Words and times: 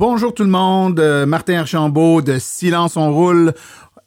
Bonjour 0.00 0.32
tout 0.32 0.44
le 0.44 0.48
monde, 0.48 0.98
euh, 0.98 1.26
Martin 1.26 1.58
Archambault 1.58 2.22
de 2.22 2.38
Silence 2.38 2.96
on 2.96 3.12
roule. 3.12 3.52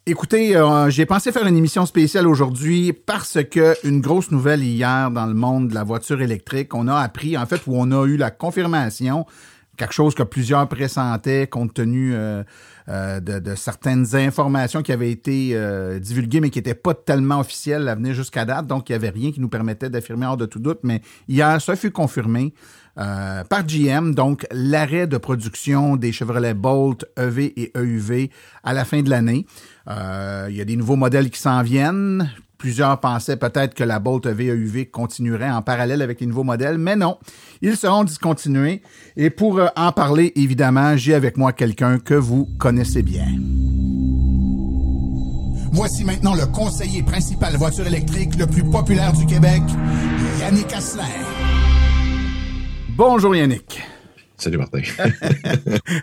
Écoutez, 0.06 0.56
euh, 0.56 0.90
j'ai 0.90 1.06
pensé 1.06 1.30
faire 1.30 1.46
une 1.46 1.56
émission 1.56 1.86
spéciale 1.86 2.26
aujourd'hui 2.26 2.92
parce 2.92 3.38
que 3.48 3.76
une 3.86 4.00
grosse 4.00 4.32
nouvelle 4.32 4.64
hier 4.64 5.12
dans 5.12 5.26
le 5.26 5.34
monde 5.34 5.68
de 5.68 5.74
la 5.74 5.84
voiture 5.84 6.20
électrique, 6.20 6.74
on 6.74 6.88
a 6.88 6.96
appris 6.96 7.38
en 7.38 7.46
fait 7.46 7.60
où 7.68 7.76
on 7.76 7.92
a 7.92 8.04
eu 8.06 8.16
la 8.16 8.32
confirmation 8.32 9.24
quelque 9.76 9.94
chose 9.94 10.16
que 10.16 10.24
plusieurs 10.24 10.68
pressentaient 10.68 11.46
compte 11.46 11.74
tenu 11.74 12.12
euh, 12.12 12.42
de, 13.20 13.54
certaines 13.54 14.16
informations 14.16 14.82
qui 14.82 14.90
avaient 14.90 15.12
été 15.12 15.56
divulguées 16.00 16.40
mais 16.40 16.50
qui 16.50 16.58
n'étaient 16.58 16.74
pas 16.74 16.94
tellement 16.94 17.38
officielles 17.38 17.88
à 17.88 17.94
venir 17.94 18.14
jusqu'à 18.14 18.44
date. 18.44 18.66
Donc, 18.66 18.88
il 18.88 18.92
n'y 18.92 18.96
avait 18.96 19.10
rien 19.10 19.30
qui 19.30 19.40
nous 19.40 19.48
permettait 19.48 19.90
d'affirmer 19.90 20.26
hors 20.26 20.36
de 20.36 20.46
tout 20.46 20.58
doute. 20.58 20.80
Mais 20.82 21.02
hier, 21.28 21.60
ça 21.60 21.76
fut 21.76 21.92
confirmé 21.92 22.52
euh, 22.98 23.42
par 23.44 23.64
GM. 23.66 24.14
Donc, 24.14 24.46
l'arrêt 24.52 25.06
de 25.06 25.16
production 25.16 25.96
des 25.96 26.12
Chevrolet 26.12 26.54
Bolt 26.54 27.04
EV 27.16 27.52
et 27.56 27.72
EUV 27.76 28.30
à 28.62 28.72
la 28.72 28.84
fin 28.84 29.02
de 29.02 29.10
l'année. 29.10 29.46
Euh, 29.88 30.46
il 30.48 30.56
y 30.56 30.60
a 30.60 30.64
des 30.64 30.76
nouveaux 30.76 30.96
modèles 30.96 31.30
qui 31.30 31.40
s'en 31.40 31.62
viennent. 31.62 32.30
Plusieurs 32.56 32.98
pensaient 33.00 33.36
peut-être 33.36 33.74
que 33.74 33.84
la 33.84 33.98
Bolt 33.98 34.24
EV 34.26 34.46
EUV 34.46 34.86
continuerait 34.86 35.50
en 35.50 35.60
parallèle 35.60 36.02
avec 36.02 36.20
les 36.20 36.26
nouveaux 36.26 36.44
modèles, 36.44 36.78
mais 36.78 36.96
non, 36.96 37.18
ils 37.60 37.76
seront 37.76 38.04
discontinués. 38.04 38.80
Et 39.16 39.28
pour 39.28 39.58
euh, 39.58 39.66
en 39.76 39.92
parler, 39.92 40.32
évidemment, 40.36 40.96
j'ai 40.96 41.14
avec 41.14 41.36
moi 41.36 41.52
quelqu'un 41.52 41.98
que 41.98 42.14
vous 42.14 42.48
connaissez 42.58 43.02
bien. 43.02 43.26
Voici 45.72 46.04
maintenant 46.04 46.36
le 46.36 46.46
conseiller 46.46 47.02
principal 47.02 47.56
voiture 47.56 47.86
électrique 47.86 48.36
le 48.38 48.46
plus 48.46 48.62
populaire 48.62 49.12
du 49.12 49.26
Québec, 49.26 49.62
Yannick 50.38 50.72
Asselin. 50.72 51.02
Bonjour 52.96 53.34
Yannick. 53.34 53.82
Salut 54.36 54.58
Martin. 54.58 54.80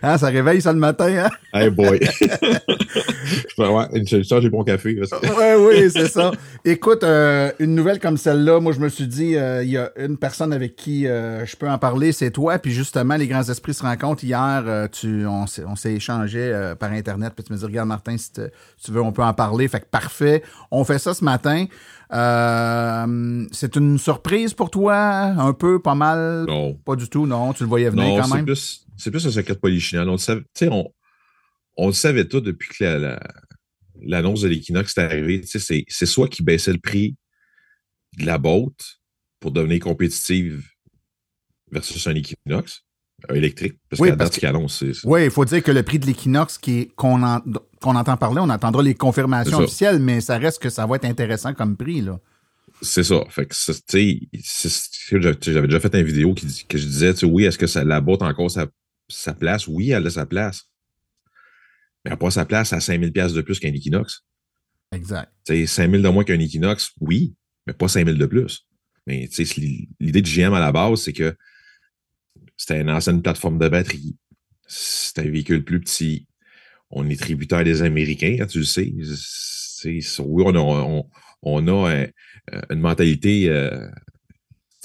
Hein, 0.02 0.18
ça 0.18 0.28
réveille 0.28 0.60
ça 0.60 0.72
le 0.72 0.78
matin, 0.78 1.06
hein? 1.26 1.28
hey 1.52 1.70
boy. 1.70 2.00
Je 2.20 3.54
peux 3.56 3.64
avoir 3.64 3.88
une 3.94 4.06
j'ai 4.06 4.50
bon 4.50 4.64
café. 4.64 4.96
que- 4.96 5.02
Oui, 5.60 5.78
oui, 5.84 5.90
c'est 5.90 6.08
ça. 6.08 6.32
Écoute, 6.64 7.04
euh, 7.04 7.52
une 7.60 7.74
nouvelle 7.74 8.00
comme 8.00 8.16
celle-là, 8.16 8.58
moi 8.58 8.72
je 8.72 8.80
me 8.80 8.88
suis 8.88 9.06
dit, 9.06 9.36
euh, 9.36 9.62
il 9.62 9.70
y 9.70 9.76
a 9.78 9.90
une 9.98 10.16
personne 10.16 10.52
avec 10.52 10.74
qui 10.76 11.06
euh, 11.06 11.44
je 11.46 11.54
peux 11.56 11.68
en 11.68 11.78
parler, 11.78 12.10
c'est 12.12 12.30
toi. 12.30 12.58
Puis 12.58 12.72
justement, 12.72 13.16
les 13.16 13.28
grands 13.28 13.42
esprits 13.48 13.74
se 13.74 13.82
rencontrent. 13.82 14.24
Hier, 14.24 14.88
tu, 14.90 15.24
on 15.26 15.46
s'est 15.46 15.64
on 15.64 15.76
s'est 15.76 15.92
échangé 15.94 16.72
par 16.80 16.90
Internet. 16.92 17.32
Puis 17.36 17.44
tu 17.44 17.52
me 17.52 17.58
dis, 17.58 17.64
regarde 17.64 17.88
Martin, 17.88 18.16
si, 18.18 18.32
te- 18.32 18.50
si 18.76 18.86
tu 18.86 18.92
veux, 18.92 19.02
on 19.02 19.12
peut 19.12 19.22
en 19.22 19.34
parler. 19.34 19.68
Fait 19.68 19.80
que 19.80 19.86
parfait. 19.90 20.42
On 20.70 20.84
fait 20.84 20.98
ça 20.98 21.14
ce 21.14 21.24
matin. 21.24 21.66
Euh, 22.12 23.46
c'est 23.52 23.76
une 23.76 23.98
surprise 23.98 24.54
pour 24.54 24.70
toi, 24.70 24.96
un 24.96 25.52
peu, 25.54 25.80
pas 25.80 25.94
mal? 25.94 26.44
Non. 26.46 26.74
Pas 26.74 26.96
du 26.96 27.08
tout, 27.08 27.26
non? 27.26 27.52
Tu 27.52 27.62
le 27.62 27.68
voyais 27.68 27.90
venir 27.90 28.04
Non, 28.04 28.20
quand 28.20 28.34
même? 28.34 28.46
c'est 28.96 29.10
plus 29.10 29.26
un 29.26 29.30
secret 29.30 29.54
de 29.54 29.58
polichinelle. 29.58 30.08
On 30.08 30.12
le 30.12 30.18
savait, 30.18 30.42
on, 30.70 30.92
on 31.76 31.86
le 31.88 31.92
savait 31.92 32.28
tout 32.28 32.40
depuis 32.40 32.68
que 32.68 32.84
la- 32.84 32.98
la- 32.98 33.20
l'annonce 34.02 34.42
de 34.42 34.48
l'équinoxe 34.48 34.96
est 34.98 35.00
arrivée. 35.02 35.42
C'est, 35.44 36.06
soit 36.06 36.28
qui 36.28 36.42
baissait 36.42 36.72
le 36.72 36.78
prix 36.80 37.16
de 38.18 38.26
la 38.26 38.38
botte 38.38 39.00
pour 39.40 39.50
devenir 39.52 39.80
compétitive 39.80 40.68
versus 41.70 42.06
un 42.06 42.14
équinoxe 42.14 42.82
électrique. 43.34 43.74
Parce 43.88 44.00
Oui, 44.00 44.08
qu'à 44.10 44.16
date, 44.16 44.34
ce 44.68 44.92
c'est, 44.92 45.06
Oui, 45.06 45.24
il 45.24 45.30
faut 45.30 45.44
dire 45.44 45.62
que 45.62 45.70
le 45.70 45.82
prix 45.82 45.98
de 45.98 46.06
l'équinoxe 46.06 46.58
qui 46.58 46.78
est 46.80 46.86
qu'on 46.94 47.22
en- 47.22 47.40
qu'on 47.80 47.96
entend 47.96 48.16
parler, 48.16 48.40
on 48.40 48.50
attendra 48.50 48.82
les 48.82 48.94
confirmations 48.94 49.58
officielles, 49.58 49.98
mais 49.98 50.20
ça 50.20 50.38
reste 50.38 50.60
que 50.62 50.70
ça 50.70 50.86
va 50.86 50.96
être 50.96 51.04
intéressant 51.04 51.52
comme 51.54 51.76
prix, 51.76 52.00
là. 52.00 52.18
c'est 52.80 53.04
ça. 53.04 53.24
Fait 53.28 53.46
que, 53.46 53.54
tu 53.88 55.52
j'avais 55.52 55.66
déjà 55.68 55.80
fait 55.80 55.94
une 55.94 56.06
vidéo 56.06 56.34
qui, 56.34 56.64
que 56.66 56.78
je 56.78 56.86
disais, 56.86 57.24
oui, 57.24 57.44
est-ce 57.44 57.58
que 57.58 57.66
ça, 57.66 57.84
la 57.84 58.00
botte 58.00 58.22
a 58.22 58.26
encore 58.26 58.50
sa, 58.50 58.66
sa 59.08 59.34
place? 59.34 59.66
Oui, 59.68 59.90
elle 59.90 60.06
a 60.06 60.10
sa 60.10 60.26
place. 60.26 60.64
Mais 62.04 62.10
elle 62.10 62.12
n'a 62.12 62.16
pas 62.16 62.30
sa 62.30 62.44
place 62.44 62.72
à 62.72 62.80
5000 62.80 63.12
pièces 63.12 63.32
de 63.32 63.42
plus 63.42 63.58
qu'un 63.60 63.72
Equinox. 63.72 64.24
Exact. 64.92 65.30
Tu 65.46 65.54
sais, 65.54 65.66
5000 65.66 66.02
de 66.02 66.08
moins 66.08 66.24
qu'un 66.24 66.38
Equinox, 66.40 66.90
oui, 67.00 67.34
mais 67.66 67.72
pas 67.72 67.88
5000 67.88 68.18
de 68.18 68.26
plus. 68.26 68.66
Mais 69.06 69.28
l'idée 70.00 70.22
du 70.22 70.30
GM 70.30 70.52
à 70.54 70.60
la 70.60 70.70
base, 70.72 71.02
c'est 71.02 71.12
que 71.12 71.34
c'était 72.56 72.80
une 72.80 72.90
ancienne 72.90 73.22
plateforme 73.22 73.58
de 73.58 73.68
batterie. 73.68 74.16
C'est 74.66 75.18
un 75.18 75.30
véhicule 75.30 75.64
plus 75.64 75.80
petit. 75.80 76.26
On 76.90 77.08
est 77.08 77.20
tributaire 77.20 77.64
des 77.64 77.82
Américains, 77.82 78.36
hein, 78.40 78.46
tu 78.46 78.58
le 78.58 78.64
sais. 78.64 78.92
Oui, 80.20 80.44
on 80.46 80.54
a, 80.54 80.58
on, 80.58 81.08
on 81.42 81.68
a 81.68 81.90
un- 81.94 82.06
une 82.70 82.80
mentalité 82.80 83.48
euh, 83.48 83.88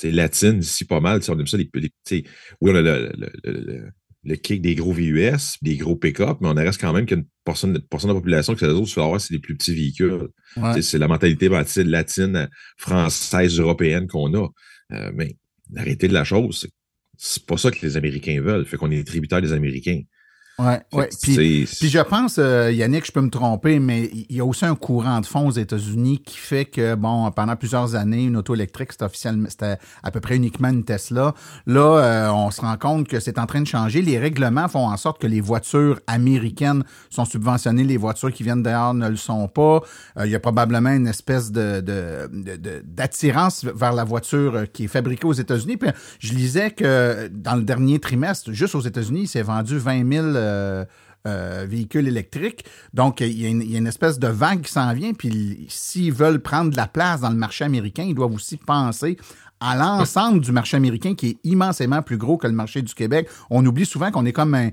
latine 0.03 0.59
ici 0.59 0.85
pas 0.85 0.99
mal. 0.99 1.21
On 1.27 1.39
aime 1.39 1.47
ça. 1.47 1.57
Les, 1.57 1.69
les- 1.73 1.91
oui, 2.61 2.71
on 2.71 2.75
a 2.75 2.81
le, 2.81 3.11
le, 3.17 3.29
le- 3.43 3.59
le- 3.61 3.89
le 4.23 4.35
kick 4.35 4.61
des 4.61 4.75
gros 4.75 4.91
VUS, 4.91 5.57
des 5.61 5.77
gros 5.77 5.95
pick-up, 5.95 6.39
mais 6.41 6.49
on 6.49 6.53
reste 6.55 6.81
quand 6.81 6.91
même 6.91 7.05
qu'une 7.05 7.25
portion, 7.45 7.69
de- 7.69 7.79
la 8.13 8.13
population 8.19 8.55
que 8.55 8.65
les 8.65 8.71
autres, 8.71 8.87
vas 8.99 9.05
avoir, 9.05 9.21
c'est 9.21 9.33
des 9.33 9.39
plus 9.39 9.55
petits 9.55 9.73
véhicules. 9.73 10.27
Ouais. 10.57 10.81
C'est 10.81 10.97
la 10.97 11.07
mentalité 11.07 11.47
sais, 11.47 11.83
latine, 11.89 12.49
française, 12.77 13.57
européenne 13.59 14.07
qu'on 14.07 14.33
a. 14.33 14.47
Euh, 14.93 15.11
mais 15.13 15.37
la 15.71 15.83
réalité 15.83 16.07
de 16.09 16.13
la 16.13 16.23
chose, 16.25 16.67
c'est 17.17 17.45
pas 17.45 17.57
ça 17.57 17.71
que 17.71 17.79
les 17.81 17.97
Américains 17.97 18.41
veulent. 18.41 18.65
Fait 18.65 18.77
qu'on 18.77 18.91
est 18.91 19.05
tributaire 19.05 19.41
des 19.41 19.53
Américains. 19.53 20.01
Ouais, 20.59 20.81
ouais. 20.91 21.09
Puis, 21.21 21.35
puis 21.79 21.89
je 21.89 21.99
pense, 21.99 22.37
euh, 22.39 22.71
Yannick, 22.71 23.05
je 23.05 23.11
peux 23.11 23.21
me 23.21 23.29
tromper, 23.29 23.77
mais 23.79 24.09
il 24.29 24.35
y 24.37 24.39
a 24.39 24.45
aussi 24.45 24.65
un 24.65 24.73
courant 24.73 25.21
de 25.21 25.25
fond 25.27 25.47
aux 25.47 25.51
États-Unis 25.51 26.19
qui 26.25 26.35
fait 26.37 26.65
que, 26.65 26.95
bon, 26.95 27.29
pendant 27.29 27.55
plusieurs 27.55 27.93
années, 27.93 28.23
une 28.23 28.37
auto 28.37 28.55
électrique, 28.55 28.91
c'était 28.91 29.05
officiellement, 29.05 29.47
c'était 29.49 29.77
à 30.01 30.09
peu 30.09 30.19
près 30.19 30.35
uniquement 30.35 30.69
une 30.69 30.83
Tesla. 30.83 31.35
Là, 31.67 31.81
euh, 31.99 32.29
on 32.31 32.49
se 32.49 32.61
rend 32.61 32.75
compte 32.77 33.07
que 33.07 33.19
c'est 33.19 33.37
en 33.37 33.45
train 33.45 33.61
de 33.61 33.67
changer. 33.67 34.01
Les 34.01 34.17
règlements 34.17 34.67
font 34.67 34.87
en 34.87 34.97
sorte 34.97 35.21
que 35.21 35.27
les 35.27 35.41
voitures 35.41 35.99
américaines 36.07 36.83
sont 37.11 37.25
subventionnées, 37.25 37.83
les 37.83 37.97
voitures 37.97 38.33
qui 38.33 38.41
viennent 38.41 38.63
dehors 38.63 38.95
ne 38.95 39.09
le 39.09 39.15
sont 39.15 39.47
pas. 39.47 39.81
Euh, 40.17 40.25
il 40.25 40.31
y 40.31 40.35
a 40.35 40.39
probablement 40.39 40.89
une 40.89 41.07
espèce 41.07 41.51
de, 41.51 41.81
de, 41.81 42.29
de- 42.33 42.55
de- 42.55 42.81
d'attirance 42.83 43.63
vers 43.63 43.93
la 43.93 44.03
voiture 44.03 44.63
qui 44.73 44.85
est 44.85 44.87
fabriquée 44.87 45.27
aux 45.27 45.33
États-Unis. 45.33 45.77
Puis 45.77 45.89
je 46.19 46.33
lisais 46.33 46.71
que 46.71 47.27
dans 47.31 47.55
le 47.55 47.61
dernier 47.63 47.99
trimestre, 47.99 48.51
juste 48.53 48.73
aux 48.73 48.81
États-Unis, 48.81 49.21
il 49.21 49.27
s'est 49.27 49.43
vendu 49.43 49.77
20 49.77 50.11
000 50.11 50.27
euh, 50.47 50.85
euh, 51.27 51.65
véhicules 51.67 52.07
électriques. 52.07 52.63
Donc, 52.93 53.19
il 53.19 53.41
y, 53.41 53.45
a 53.45 53.49
une, 53.49 53.87
espèce 53.87 54.17
de 54.17 54.27
vague 54.27 54.61
qui 54.61 54.71
s'en 54.71 54.93
vient. 54.93 55.13
Puis, 55.13 55.65
s'ils 55.67 56.13
veulent 56.13 56.39
prendre 56.39 56.71
de 56.71 56.77
la 56.77 56.87
place 56.87 57.19
dans 57.19 57.29
le 57.29 57.35
marché 57.35 57.65
américain, 57.65 58.03
ils 58.03 58.15
doivent 58.15 58.33
aussi 58.33 58.55
penser 58.55 59.17
à 59.59 59.75
l'ensemble 59.75 60.39
du 60.39 60.51
marché 60.53 60.77
américain 60.77 61.15
qui 61.15 61.29
est 61.29 61.37
immensément 61.43 62.01
plus 62.01 62.17
gros 62.17 62.37
que 62.37 62.47
le 62.47 62.53
marché 62.53 62.81
du 62.81 62.93
Québec. 62.93 63.27
On 63.49 63.65
oublie 63.65 63.85
souvent 63.85 64.09
qu'on 64.09 64.25
est 64.25 64.31
comme 64.31 64.53
un, 64.55 64.71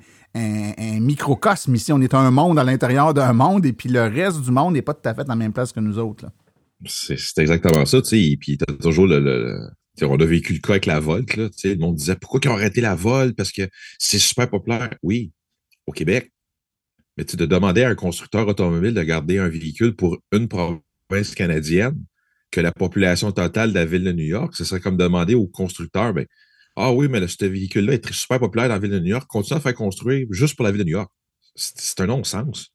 microcosme 1.01 1.75
ici. 1.75 1.93
On 1.93 2.01
est 2.01 2.15
un 2.15 2.31
monde 2.31 2.59
à 2.59 2.65
l'intérieur 2.65 3.15
d'un 3.15 3.33
monde 3.33 3.67
et 3.67 3.73
puis 3.73 3.89
le 3.89 4.03
reste 4.03 4.41
du 4.41 4.53
monde 4.53 4.75
n'est 4.75 4.83
pas 4.83 4.95
tout 4.95 5.09
à 5.09 5.15
fait 5.15 5.27
la 5.27 5.37
même 5.37 5.53
place 5.53 5.73
que 5.73 5.81
nous 5.81 5.99
autres. 5.99 6.27
C'est 6.87 7.39
exactement 7.39 7.85
ça, 7.87 8.01
tu 8.03 8.09
sais. 8.11 8.23
Et 8.23 8.37
puis, 8.37 8.59
t'as 8.59 8.73
toujours 8.75 9.07
le. 9.07 9.59
on 10.03 10.17
a 10.17 10.25
vécu 10.25 10.53
le 10.53 10.59
cas 10.59 10.75
avec 10.75 10.87
la 10.87 11.01
Volt, 11.01 11.37
là. 11.37 11.49
Le 11.65 11.77
monde 11.77 11.97
disait 11.97 12.17
pourquoi 12.17 12.41
ils 12.45 12.49
ont 12.49 12.55
arrêté 12.55 12.81
la 12.81 12.95
Volt? 12.95 13.35
Parce 13.37 13.53
que 13.53 13.63
c'est 13.99 14.19
super 14.19 14.51
populaire. 14.51 14.91
Oui, 15.03 15.33
au 15.87 15.93
Québec. 15.93 16.33
Mais 17.17 17.25
tu 17.25 17.37
de 17.37 17.47
demander 17.47 17.85
à 17.85 17.91
un 17.91 17.95
constructeur 17.95 18.47
automobile 18.49 18.95
de 18.95 19.03
garder 19.03 19.39
un 19.39 19.49
véhicule 19.49 19.95
pour 19.95 20.19
une 20.33 20.49
province 20.49 21.35
canadienne 21.35 22.03
que 22.51 22.61
la 22.61 22.73
population 22.73 23.33
totale 23.33 23.71
de 23.71 23.75
la 23.75 23.85
ville 23.85 24.05
de 24.05 24.13
New 24.13 24.25
York, 24.25 24.55
ce 24.57 24.65
serait 24.65 24.81
comme 24.81 24.97
demander 24.97 25.35
au 25.35 25.47
constructeur, 25.47 26.13
ben, 26.13 26.27
ah 26.77 26.93
oui, 26.93 27.09
mais 27.09 27.21
là, 27.21 27.29
ce 27.29 27.45
véhicule-là 27.45 27.95
est 27.95 28.13
super 28.13 28.41
populaire 28.41 28.69
dans 28.69 28.75
la 28.75 28.81
ville 28.81 28.91
de 28.91 28.99
New 28.99 29.11
York, 29.11 29.27
continue 29.29 29.59
à 29.59 29.61
faire 29.61 29.75
construire 29.75 30.27
juste 30.31 30.57
pour 30.57 30.65
la 30.65 30.73
ville 30.73 30.81
de 30.81 30.87
New 30.87 30.97
York. 30.97 31.11
C'est 31.55 32.01
un 32.01 32.07
non-sens. 32.07 32.71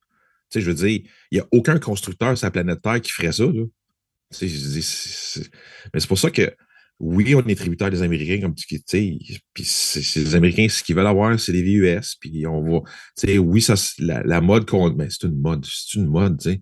Tu 0.49 0.59
sais, 0.59 0.61
je 0.61 0.71
veux 0.71 0.75
dire, 0.75 1.01
il 1.31 1.35
n'y 1.35 1.39
a 1.39 1.47
aucun 1.51 1.79
constructeur 1.79 2.37
sur 2.37 2.45
la 2.47 2.51
planète 2.51 2.81
Terre 2.81 3.01
qui 3.01 3.11
ferait 3.11 3.31
ça, 3.31 3.45
là. 3.45 3.63
Tu 4.31 4.37
sais, 4.37 4.47
je 4.47 4.57
dis, 4.57 5.49
Mais 5.93 5.99
c'est 5.99 6.07
pour 6.07 6.19
ça 6.19 6.31
que 6.31 6.53
oui, 6.99 7.33
on 7.33 7.45
est 7.47 7.55
tributaire 7.55 7.89
des 7.89 8.01
Américains, 8.01 8.41
comme 8.41 8.55
tu 8.55 8.77
sais, 8.85 9.17
puis 9.53 9.63
c'est 9.63 10.19
les 10.19 10.35
Américains, 10.35 10.67
ce 10.67 10.83
qu'ils 10.83 10.95
veulent 10.95 11.07
avoir, 11.07 11.39
c'est 11.39 11.53
des 11.53 11.63
VUS, 11.63 12.17
puis 12.19 12.45
on 12.45 12.61
va, 12.61 12.81
tu 13.17 13.27
sais, 13.27 13.37
oui, 13.37 13.61
ça, 13.61 13.75
la, 13.99 14.41
mode 14.41 14.65
qu'on, 14.69 14.93
mais 14.93 15.07
c'est 15.09 15.27
une 15.27 15.39
mode, 15.39 15.65
c'est 15.65 15.97
une 15.97 16.07
mode, 16.07 16.39
tu 16.39 16.51
sais. 16.51 16.61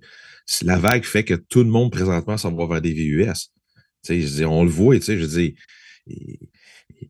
La 0.64 0.78
vague 0.78 1.04
fait 1.04 1.24
que 1.24 1.34
tout 1.34 1.64
le 1.64 1.70
monde, 1.70 1.92
présentement, 1.92 2.38
s'en 2.38 2.54
va 2.56 2.68
vers 2.68 2.82
des 2.82 2.94
VUS. 2.94 3.52
Tu 4.06 4.28
sais, 4.28 4.46
on 4.46 4.64
le 4.64 4.70
voit, 4.70 4.96
tu 4.96 5.02
sais, 5.02 5.20
je 5.20 5.26
dis, 5.26 5.56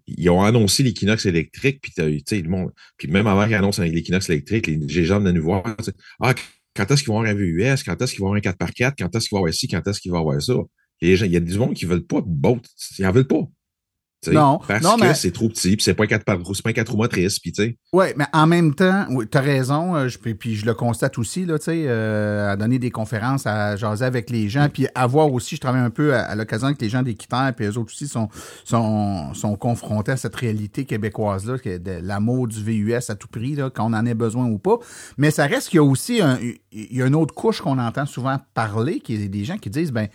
ils 0.08 0.30
ont 0.30 0.42
annoncé 0.42 0.84
l'Equinox 0.84 1.26
électrique, 1.26 1.82
puis 1.82 1.92
tu 1.96 2.24
sais, 2.26 2.42
le 2.42 2.50
monde, 2.50 2.72
puis 2.98 3.10
même 3.10 3.28
avant 3.28 3.46
qu'ils 3.46 3.56
annoncent 3.56 3.84
l'Equinox 3.84 4.30
électrique, 4.30 4.68
les, 4.68 5.06
gens 5.06 5.20
venaient 5.20 5.34
nous 5.34 5.44
voir, 5.44 5.64
ah, 6.22 6.34
quand 6.76 6.90
est-ce 6.92 7.04
qu'ils 7.04 7.12
vont 7.12 7.20
avoir 7.20 7.32
un 7.32 7.36
VUS, 7.36 7.84
quand 7.86 8.02
est-ce 8.02 8.14
qu'ils 8.14 8.22
vont 8.22 8.34
avoir 8.34 8.38
un 8.38 8.52
4x4, 8.52 8.94
quand 8.98 9.14
est-ce 9.16 9.28
qu'ils 9.28 9.36
vont 9.36 9.40
avoir 9.40 9.54
ci, 9.54 9.68
quand 9.68 9.86
est-ce 9.86 10.00
qu'ils 10.00 10.12
vont 10.12 10.20
avoir 10.20 10.42
ça 10.42 10.56
il 11.02 11.32
y 11.32 11.36
a 11.38 11.40
du 11.40 11.58
monde 11.58 11.74
qui 11.74 11.86
ne 11.86 11.92
veulent 11.92 12.06
pas 12.06 12.22
boat. 12.26 12.62
Ils 12.98 13.06
n'en 13.06 13.12
veulent 13.12 13.28
pas. 13.28 13.44
non, 14.28 14.60
parce 14.68 14.84
non, 14.84 14.98
que 14.98 15.14
c'est 15.14 15.32
trop 15.32 15.48
petit, 15.48 15.76
puis 15.76 15.84
c'est 15.84 15.94
pas 15.94 16.04
un 16.04 16.08
4 16.08 16.26
pas 16.26 16.74
4 16.74 16.92
roues 16.92 16.98
motrices, 16.98 17.40
puis 17.40 17.52
tu 17.52 17.64
sais. 17.64 17.78
Oui, 17.94 18.08
mais 18.16 18.26
en 18.34 18.48
même 18.48 18.74
temps, 18.74 19.06
tu 19.32 19.38
as 19.38 19.42
raison, 19.42 19.96
euh, 19.96 20.08
je, 20.08 20.18
puis 20.18 20.56
je 20.56 20.66
le 20.66 20.74
constate 20.74 21.20
aussi, 21.20 21.46
là, 21.46 21.60
tu 21.60 21.66
sais, 21.66 21.84
euh, 21.86 22.52
à 22.52 22.56
donner 22.56 22.80
des 22.80 22.90
conférences, 22.90 23.46
à 23.46 23.76
jaser 23.76 24.06
avec 24.06 24.32
les 24.32 24.50
gens, 24.50 24.70
puis 24.70 24.88
à 24.96 25.06
voir 25.06 25.32
aussi, 25.32 25.56
je 25.56 25.62
travaille 25.62 25.82
un 25.82 25.92
peu 25.92 26.16
à, 26.16 26.34
l'occasion 26.36 26.68
avec 26.68 26.82
les 26.82 26.90
gens 26.90 27.04
d'Équiterre, 27.04 27.54
puis 27.56 27.68
eux 27.68 27.78
autres 27.78 27.94
aussi 27.94 28.08
sont, 28.08 28.28
sont, 28.66 29.34
sont 29.36 29.56
confrontés 29.56 30.14
à 30.14 30.18
cette 30.18 30.36
réalité 30.36 30.84
québécoise-là, 30.84 31.58
de 31.58 32.00
l'amour 32.02 32.48
du 32.48 32.62
VUS 32.62 33.10
à 33.10 33.16
tout 33.16 33.28
prix, 33.28 33.56
là, 33.56 33.70
qu'on 33.70 33.94
en 33.94 34.06
ait 34.06 34.16
besoin 34.16 34.48
ou 34.48 34.58
pas. 34.58 34.78
Mais 35.18 35.30
ça 35.30 35.46
reste 35.46 35.70
qu'il 35.70 35.78
y 35.78 35.80
a 35.80 35.84
aussi 35.84 36.22
un, 36.22 36.40
il 36.72 36.98
y 36.98 37.04
a 37.04 37.06
une 37.06 37.16
autre 37.16 37.36
couche 37.36 37.62
qu'on 37.62 37.78
entend 37.78 38.08
souvent 38.08 38.38
parler, 38.56 39.00
qui 39.00 39.14
est 39.14 39.28
des 39.28 39.46
gens 39.46 39.58
qui 39.58 39.70
disent, 39.70 39.92
ben 39.92 40.08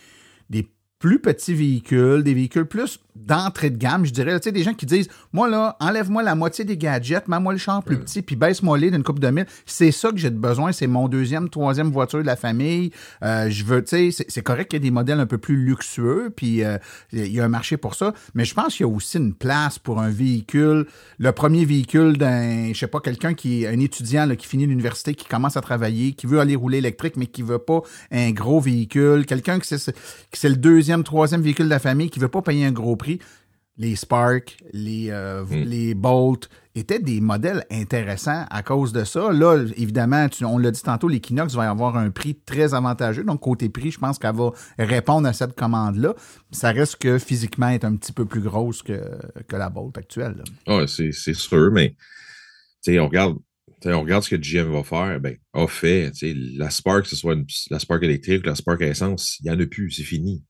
plus 1.03 1.19
petits 1.19 1.53
véhicules, 1.53 2.23
des 2.23 2.33
véhicules 2.33 2.65
plus 2.65 3.01
d'entrée 3.17 3.71
de 3.71 3.77
gamme, 3.77 4.07
je 4.07 4.13
dirais. 4.13 4.39
Tu 4.39 4.45
sais, 4.45 4.53
des 4.53 4.63
gens 4.63 4.73
qui 4.73 4.87
disent, 4.87 5.09
moi 5.33 5.49
là, 5.49 5.77
enlève-moi 5.81 6.23
la 6.23 6.37
moitié 6.37 6.65
des 6.65 6.77
gadgets, 6.77 7.27
mets-moi 7.27 7.53
le 7.53 7.59
champ 7.59 7.83
plus 7.83 7.99
petit, 7.99 8.23
puis 8.23 8.37
baisse-moi 8.37 8.79
les 8.79 8.93
d'une 8.93 9.03
coupe 9.03 9.19
de 9.19 9.29
mille. 9.29 9.47
C'est 9.67 9.91
ça 9.91 10.11
que 10.11 10.17
j'ai 10.17 10.31
besoin. 10.31 10.71
C'est 10.71 10.87
mon 10.87 11.09
deuxième, 11.09 11.49
troisième 11.49 11.91
voiture 11.91 12.21
de 12.21 12.27
la 12.27 12.37
famille. 12.37 12.93
Euh, 13.25 13.51
je 13.51 13.65
veux, 13.65 13.83
tu 13.83 14.13
sais, 14.13 14.25
c'est 14.29 14.43
correct 14.43 14.71
qu'il 14.71 14.77
y 14.77 14.81
ait 14.81 14.89
des 14.89 14.93
modèles 14.93 15.19
un 15.19 15.27
peu 15.27 15.39
plus 15.39 15.57
luxueux, 15.57 16.33
puis 16.35 16.63
euh, 16.63 16.79
il 17.13 17.33
y 17.33 17.41
a 17.41 17.45
un 17.45 17.49
marché 17.49 17.77
pour 17.77 17.97
ça. 17.97 18.15
Mais 18.35 18.45
je 18.45 18.55
pense 18.55 18.77
qu'il 18.77 18.87
y 18.87 18.89
a 18.89 18.93
aussi 18.93 19.19
une 19.19 19.35
place 19.35 19.81
pour 19.81 20.01
un 20.01 20.09
véhicule, 20.11 20.87
le 21.19 21.33
premier 21.33 21.65
véhicule 21.65 22.17
d'un, 22.17 22.73
je 22.73 22.79
sais 22.79 22.87
pas, 22.87 23.01
quelqu'un 23.01 23.35
qui 23.35 23.65
est 23.65 23.67
un 23.67 23.81
étudiant 23.81 24.25
là, 24.25 24.37
qui 24.37 24.47
finit 24.47 24.67
l'université, 24.67 25.15
qui 25.15 25.27
commence 25.27 25.57
à 25.57 25.63
travailler, 25.63 26.13
qui 26.13 26.29
veut 26.29 26.39
aller 26.39 26.55
rouler 26.55 26.79
électrique, 26.79 27.17
mais 27.17 27.27
qui 27.27 27.43
veut 27.43 27.59
pas 27.59 27.81
un 28.13 28.31
gros 28.31 28.61
véhicule. 28.61 29.27
Quelqu'un 29.27 29.59
qui 29.59 29.73
c'est 29.73 30.49
le 30.49 30.57
deuxième, 30.57 30.92
troisième 31.01 31.41
véhicule 31.41 31.65
de 31.67 31.71
la 31.71 31.79
famille, 31.79 32.11
qui 32.11 32.19
veut 32.19 32.29
pas 32.29 32.43
payer 32.43 32.67
un 32.67 32.73
gros 32.73 32.97
les 33.79 33.97
Spark, 33.97 34.59
les, 34.73 35.11
euh, 35.11 35.45
hmm. 35.45 35.63
les 35.65 35.95
Bolt 35.95 36.49
étaient 36.75 36.99
des 36.99 37.21
modèles 37.21 37.65
intéressants 37.71 38.45
à 38.51 38.63
cause 38.63 38.93
de 38.93 39.05
ça. 39.05 39.33
Là, 39.33 39.65
évidemment, 39.77 40.27
on 40.43 40.59
l'a 40.59 40.71
dit 40.71 40.83
tantôt, 40.83 41.09
l'Equinox 41.09 41.55
va 41.55 41.71
avoir 41.71 41.97
un 41.97 42.11
prix 42.11 42.35
très 42.35 42.75
avantageux. 42.75 43.25
Donc, 43.25 43.41
côté 43.41 43.69
prix, 43.69 43.91
je 43.91 43.99
pense 43.99 44.19
qu'elle 44.19 44.35
va 44.35 44.53
répondre 44.79 45.27
à 45.27 45.33
cette 45.33 45.55
commande-là. 45.55 46.15
Ça 46.51 46.73
reste 46.73 46.97
que 46.97 47.19
physiquement, 47.19 47.69
elle 47.69 47.75
est 47.77 47.85
un 47.85 47.97
petit 47.97 48.13
peu 48.13 48.27
plus 48.27 48.41
grosse 48.41 48.83
que, 48.83 49.01
que 49.49 49.57
la 49.57 49.71
Bolt 49.71 49.97
actuelle. 49.97 50.43
Ah, 50.67 50.85
c'est 50.87 51.13
sûr, 51.13 51.71
mais 51.73 51.97
on 52.89 53.07
regarde, 53.07 53.37
on 53.87 54.03
regarde 54.03 54.23
ce 54.23 54.35
que 54.35 54.37
GM 54.37 54.71
va 54.71 54.83
faire. 54.83 55.19
Ben, 55.21 55.37
a 55.55 55.67
fait. 55.67 56.13
La 56.57 56.71
Spark, 56.71 57.05
que 57.05 57.09
ce 57.09 57.17
soit 57.17 57.37
la 57.71 57.79
Spark 57.79 58.03
électrique, 58.03 58.47
la 58.47 58.55
Spark 58.55 58.83
à 58.83 58.87
essence, 58.87 59.39
il 59.41 59.45
n'y 59.45 59.51
en 59.51 59.59
a 59.59 59.67
plus, 59.67 59.91
c'est 59.91 60.05
fini 60.05 60.45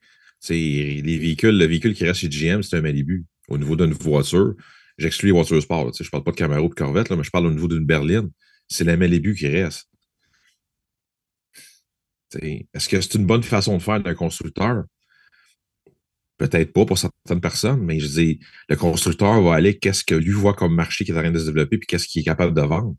les 0.49 1.19
véhicules, 1.19 1.57
le 1.57 1.67
véhicule 1.67 1.95
qui 1.95 2.05
reste 2.05 2.21
chez 2.21 2.29
GM, 2.29 2.63
c'est 2.63 2.77
un 2.77 2.81
Malibu. 2.81 3.25
Au 3.49 3.59
niveau 3.59 3.77
d'une 3.77 3.93
voiture, 3.93 4.55
j'exclus 4.99 5.29
les 5.29 5.33
voitures 5.33 5.63
sport. 5.63 5.93
Je 5.93 6.03
ne 6.03 6.09
parle 6.09 6.25
pas 6.25 6.31
de 6.33 6.37
Camaro 6.37 6.69
de 6.69 6.75
Corvette, 6.75 7.09
là, 7.09 7.17
mais 7.17 7.25
je 7.25 7.31
parle 7.31 7.47
au 7.47 7.53
niveau 7.53 7.69
d'une 7.69 7.85
berline. 7.85 8.31
C'est 8.69 8.85
la 8.85 8.97
Malibu 8.97 9.35
qui 9.35 9.49
reste. 9.49 9.89
Est-ce 12.41 12.89
que 12.89 13.01
c'est 13.01 13.15
une 13.15 13.27
bonne 13.27 13.43
façon 13.43 13.77
de 13.77 13.83
faire 13.83 14.03
d'un 14.03 14.15
constructeur? 14.15 14.85
Peut-être 16.39 16.73
pas 16.73 16.87
pour 16.87 16.99
certaines 16.99 17.41
personnes, 17.41 17.83
mais 17.83 18.01
je 18.01 18.07
dis, 18.07 18.41
le 18.69 18.77
constructeur 18.77 19.41
va 19.43 19.55
aller, 19.55 19.79
qu'est-ce 19.79 20.03
que 20.03 20.15
lui 20.15 20.33
voit 20.33 20.55
comme 20.55 20.75
marché 20.75 21.05
qui 21.05 21.13
est 21.13 21.15
en 21.15 21.21
train 21.21 21.31
de 21.31 21.39
se 21.39 21.45
développer, 21.45 21.79
puis 21.79 21.87
qu'est-ce 21.87 22.09
qu'il 22.09 22.23
est 22.23 22.25
capable 22.25 22.55
de 22.55 22.63
vendre. 22.63 22.97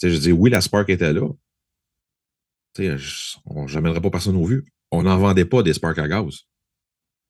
je 0.00 0.08
dis, 0.08 0.32
oui, 0.32 0.48
la 0.48 0.60
Spark 0.60 0.88
était 0.88 1.12
là. 1.12 1.28
Je 2.78 3.74
n'amènerai 3.74 4.00
pas 4.00 4.10
personne 4.10 4.36
au 4.36 4.46
vu 4.46 4.64
on 4.90 5.02
n'en 5.02 5.18
vendait 5.18 5.44
pas 5.44 5.62
des 5.62 5.72
Spark 5.72 5.98
à 5.98 6.08
gaz. 6.08 6.40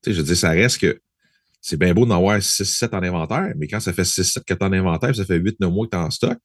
Tu 0.03 0.11
sais, 0.11 0.15
je 0.15 0.23
dis, 0.23 0.37
ça 0.37 0.51
reste 0.51 0.79
que 0.79 1.01
c'est 1.61 1.77
bien 1.77 1.93
beau 1.93 2.07
d'en 2.07 2.17
avoir 2.17 2.39
6-7 2.39 2.95
en 2.95 3.03
inventaire, 3.03 3.53
mais 3.57 3.67
quand 3.67 3.81
ça 3.81 3.93
fait 3.93 4.03
6-7 4.03 4.45
que 4.45 4.55
tu 4.55 4.65
en 4.65 4.73
inventaire, 4.73 5.15
ça 5.15 5.25
fait 5.25 5.39
8-9 5.39 5.71
mois 5.71 5.87
que 5.87 5.91
tu 5.91 5.97
es 5.97 6.01
en 6.01 6.11
stock. 6.11 6.39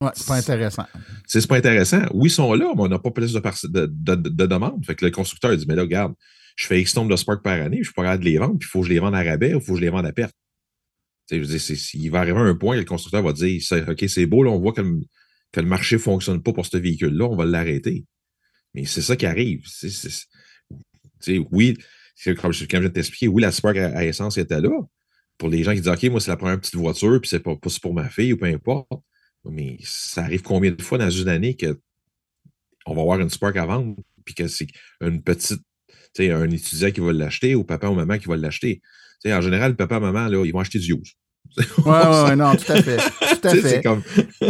Ouais, 0.00 0.10
c'est 0.14 0.26
pas 0.26 0.34
intéressant. 0.34 0.86
C'est 1.26 1.46
pas 1.46 1.56
intéressant. 1.56 2.02
Oui, 2.12 2.28
ils 2.28 2.32
sont 2.32 2.52
là, 2.52 2.72
mais 2.74 2.82
on 2.82 2.88
n'a 2.88 2.98
pas 2.98 3.10
plus 3.10 3.32
de, 3.32 3.40
de, 3.68 4.14
de, 4.14 4.46
demandes. 4.46 4.84
Fait 4.84 4.94
que 4.94 5.04
le 5.04 5.10
constructeur 5.10 5.56
dit, 5.56 5.64
mais 5.68 5.76
là, 5.76 5.82
regarde, 5.82 6.14
je 6.56 6.66
fais 6.66 6.80
X 6.80 6.94
nombre 6.96 7.10
de 7.10 7.16
Spark 7.16 7.42
par 7.42 7.60
année, 7.60 7.78
je 7.78 7.84
suis 7.84 7.92
pas 7.94 8.02
capable 8.02 8.24
de 8.24 8.28
les 8.28 8.38
vendre, 8.38 8.58
puis 8.58 8.66
il 8.68 8.70
faut 8.70 8.80
que 8.80 8.88
je 8.88 8.92
les 8.92 8.98
vende 8.98 9.14
à 9.14 9.22
rabais 9.22 9.54
ou 9.54 9.58
il 9.58 9.64
faut 9.64 9.72
que 9.72 9.78
je 9.78 9.84
les 9.84 9.90
vende 9.90 10.06
à 10.06 10.12
perte. 10.12 10.34
Tu 11.28 11.36
sais, 11.36 11.42
je 11.42 11.72
dis, 11.74 11.90
il 11.94 12.10
va 12.10 12.20
arriver 12.20 12.38
à 12.38 12.42
un 12.42 12.54
point, 12.54 12.76
le 12.76 12.84
constructeur 12.84 13.22
va 13.22 13.32
dire, 13.32 13.62
OK, 13.88 14.04
c'est 14.08 14.26
beau, 14.26 14.42
là, 14.42 14.50
on 14.50 14.58
voit 14.58 14.72
que 14.72 14.82
le, 14.82 15.00
que 15.52 15.60
le 15.60 15.66
marché 15.66 15.96
ne 15.96 16.00
fonctionne 16.00 16.42
pas 16.42 16.52
pour 16.52 16.66
ce 16.66 16.76
véhicule-là, 16.76 17.24
on 17.24 17.36
va 17.36 17.46
l'arrêter. 17.46 18.04
Mais 18.74 18.84
c'est 18.84 19.02
ça 19.02 19.16
qui 19.16 19.26
arrive. 19.26 19.64
oui, 21.52 21.78
comme, 22.24 22.36
comme 22.36 22.52
je 22.52 22.64
viens 22.64 22.80
de 22.80 22.88
t'expliquer, 22.88 23.28
oui, 23.28 23.42
la 23.42 23.52
Spark 23.52 23.76
à, 23.76 24.04
essence 24.04 24.36
était 24.36 24.60
là. 24.60 24.70
Pour 25.38 25.48
les 25.48 25.64
gens 25.64 25.72
qui 25.74 25.80
disent 25.80 25.88
OK, 25.88 26.02
moi, 26.04 26.20
c'est 26.20 26.30
la 26.30 26.36
première 26.36 26.60
petite 26.60 26.76
voiture, 26.76 27.20
puis 27.20 27.28
c'est 27.28 27.40
pas, 27.40 27.56
pas 27.56 27.70
pour 27.82 27.94
ma 27.94 28.08
fille 28.08 28.32
ou 28.32 28.36
peu 28.36 28.46
importe. 28.46 28.88
Mais 29.44 29.78
ça 29.82 30.22
arrive 30.22 30.42
combien 30.42 30.70
de 30.70 30.82
fois 30.82 30.98
dans 30.98 31.10
une 31.10 31.28
année 31.28 31.56
qu'on 31.56 32.94
va 32.94 33.00
avoir 33.00 33.20
une 33.20 33.30
Spark 33.30 33.56
à 33.56 33.66
vendre, 33.66 33.96
puis 34.24 34.34
que 34.34 34.48
c'est 34.48 34.68
une 35.00 35.22
petite, 35.22 35.62
un 36.18 36.50
étudiant 36.50 36.90
qui 36.90 37.00
va 37.00 37.12
l'acheter 37.12 37.54
ou 37.54 37.64
papa 37.64 37.88
ou 37.88 37.94
maman 37.94 38.18
qui 38.18 38.28
va 38.28 38.36
l'acheter. 38.36 38.80
En 39.26 39.40
général, 39.40 39.76
papa 39.76 39.96
et 39.96 40.00
maman, 40.00 40.28
là, 40.28 40.44
ils 40.44 40.52
vont 40.52 40.60
acheter 40.60 40.78
du 40.78 40.92
use. 40.92 41.14
Oui, 41.56 41.64
ouais, 41.86 42.36
non, 42.36 42.54
tout 42.56 42.72
à 42.72 42.82
fait. 42.82 42.96
Tout 42.96 43.48
à 43.48 43.54
fait. 43.54 43.82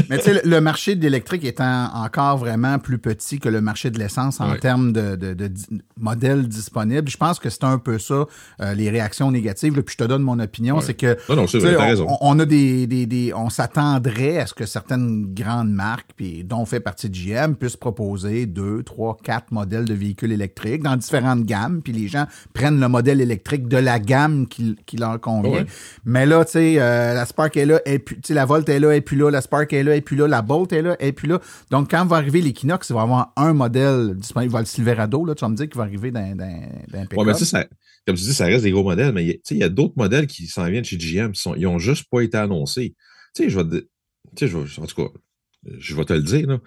Mais 0.08 0.18
tu 0.18 0.24
sais, 0.24 0.40
le 0.44 0.60
marché 0.60 0.94
de 0.94 1.02
l'électrique 1.02 1.44
étant 1.44 1.90
encore 1.94 2.38
vraiment 2.38 2.78
plus 2.78 2.98
petit 2.98 3.40
que 3.40 3.48
le 3.48 3.60
marché 3.60 3.90
de 3.90 3.98
l'essence 3.98 4.40
en 4.40 4.56
termes 4.56 4.92
de, 4.92 5.16
de, 5.16 5.34
de, 5.34 5.50
modèles 5.98 6.48
disponibles, 6.48 7.08
je 7.08 7.16
pense 7.16 7.38
que 7.38 7.50
c'est 7.50 7.64
un 7.64 7.78
peu 7.78 7.98
ça, 7.98 8.24
euh, 8.60 8.74
les 8.74 8.88
réactions 8.90 9.30
négatives. 9.30 9.72
puis 9.72 9.92
je 9.98 10.04
te 10.04 10.08
donne 10.08 10.22
mon 10.22 10.38
opinion, 10.38 10.80
c'est 10.80 10.94
que 10.94 11.16
non, 11.28 11.36
non, 11.36 11.44
vrai, 11.44 12.00
on, 12.00 12.18
on, 12.20 12.38
a 12.38 12.44
des, 12.44 12.86
des, 12.86 13.06
des 13.06 13.32
on 13.34 13.50
s'attendrait 13.50 14.38
à 14.38 14.46
ce 14.46 14.54
que 14.54 14.66
certaines 14.66 15.34
grandes 15.34 15.70
marques, 15.72 16.10
puis 16.16 16.44
dont 16.44 16.64
fait 16.64 16.80
partie 16.80 17.10
de 17.10 17.16
GM, 17.16 17.54
puissent 17.54 17.76
proposer 17.76 18.46
deux, 18.46 18.82
trois, 18.82 19.16
quatre 19.22 19.52
modèles 19.52 19.84
de 19.84 19.94
véhicules 19.94 20.32
électriques 20.32 20.82
dans 20.82 20.96
différentes 20.96 21.44
gammes, 21.44 21.82
puis 21.82 21.92
les 21.92 22.08
gens 22.08 22.26
prennent 22.54 22.80
le 22.80 22.88
modèle 22.88 23.20
électrique 23.20 23.68
de 23.68 23.76
la 23.76 23.98
gamme 23.98 24.46
qui, 24.46 24.76
qui 24.86 24.96
leur 24.96 25.20
convient. 25.20 25.64
Mais 26.04 26.24
là, 26.26 26.44
tu 26.44 26.52
sais, 26.52 26.78
euh, 26.84 27.14
la 27.14 27.26
Spark 27.26 27.56
est 27.56 27.66
là, 27.66 27.80
et 27.86 27.98
puis, 27.98 28.16
la 28.30 28.44
Volt 28.44 28.68
est 28.68 28.80
là, 28.80 28.94
et 28.94 29.00
puis 29.00 29.16
là, 29.16 29.30
la 29.30 29.40
Spark 29.40 29.72
est 29.72 29.82
là, 29.82 29.96
et 29.96 30.00
puis 30.00 30.16
là, 30.16 30.26
la 30.28 30.42
Bolt 30.42 30.72
est 30.72 30.82
là, 30.82 30.96
et 31.00 31.12
puis 31.12 31.28
là. 31.28 31.40
Donc, 31.70 31.90
quand 31.90 32.04
va 32.06 32.16
arriver 32.16 32.40
l'Equinox, 32.40 32.88
il 32.90 32.92
va 32.92 33.00
y 33.00 33.02
avoir 33.02 33.32
un 33.36 33.52
modèle 33.52 34.14
disponible. 34.14 34.50
Il 34.50 34.52
va 34.52 34.60
le 34.60 34.66
Silverado, 34.66 35.24
là, 35.24 35.34
tu 35.34 35.40
vas 35.40 35.48
me 35.48 35.56
dire 35.56 35.68
qu'il 35.68 35.76
va 35.76 35.84
arriver 35.84 36.10
d'un 36.10 36.36
Ouais, 36.36 37.24
mais 37.24 37.34
ça, 37.34 37.64
comme 38.06 38.16
tu 38.16 38.22
dis, 38.22 38.34
ça 38.34 38.46
reste 38.46 38.64
des 38.64 38.70
gros 38.70 38.82
modèles, 38.82 39.12
mais 39.12 39.40
il 39.50 39.56
y 39.56 39.62
a 39.62 39.68
d'autres 39.68 39.94
modèles 39.96 40.26
qui 40.26 40.46
s'en 40.46 40.68
viennent 40.68 40.84
chez 40.84 40.96
GM, 40.96 41.32
qui 41.32 41.40
sont, 41.40 41.54
ils 41.54 41.62
n'ont 41.62 41.78
juste 41.78 42.06
pas 42.10 42.20
été 42.20 42.36
annoncés. 42.36 42.94
Tu 43.34 43.44
sais, 43.44 43.50
je 43.50 43.58
vais, 43.58 43.82
tu 44.36 44.48
sais, 44.48 44.54
en 44.54 44.86
tout 44.86 45.02
cas, 45.02 45.08
je 45.78 45.94
vais 45.94 46.04
te 46.04 46.12
le 46.12 46.22
dire, 46.22 46.46
là. 46.46 46.58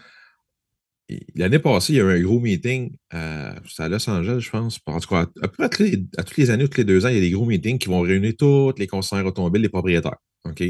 L'année 1.36 1.60
passée, 1.60 1.94
il 1.94 1.96
y 1.98 2.02
a 2.02 2.04
eu 2.04 2.20
un 2.20 2.22
gros 2.22 2.40
meeting 2.42 2.98
à, 3.12 3.56
à 3.78 3.90
Los 3.90 4.10
Angeles, 4.10 4.40
je 4.42 4.50
pense. 4.50 4.80
En 4.86 5.00
tout 5.00 5.08
cas, 5.08 5.28
à, 5.42 5.48
peu 5.48 5.70
près 5.70 5.94
à, 6.18 6.24
toutes 6.24 6.38
les 6.38 6.50
années, 6.50 6.68
tous 6.68 6.78
les 6.78 6.84
deux 6.84 7.06
ans, 7.06 7.10
il 7.10 7.16
y 7.16 7.18
a 7.18 7.22
des 7.22 7.32
gros 7.32 7.46
meetings 7.46 7.78
qui 7.78 7.88
vont 7.88 8.02
réunir 8.02 8.34
tous 8.38 8.74
les 8.78 8.88
concessionnaires 8.88 9.26
automobiles, 9.26 9.62
les 9.62 9.70
propriétaires. 9.70 10.18
OK? 10.44 10.62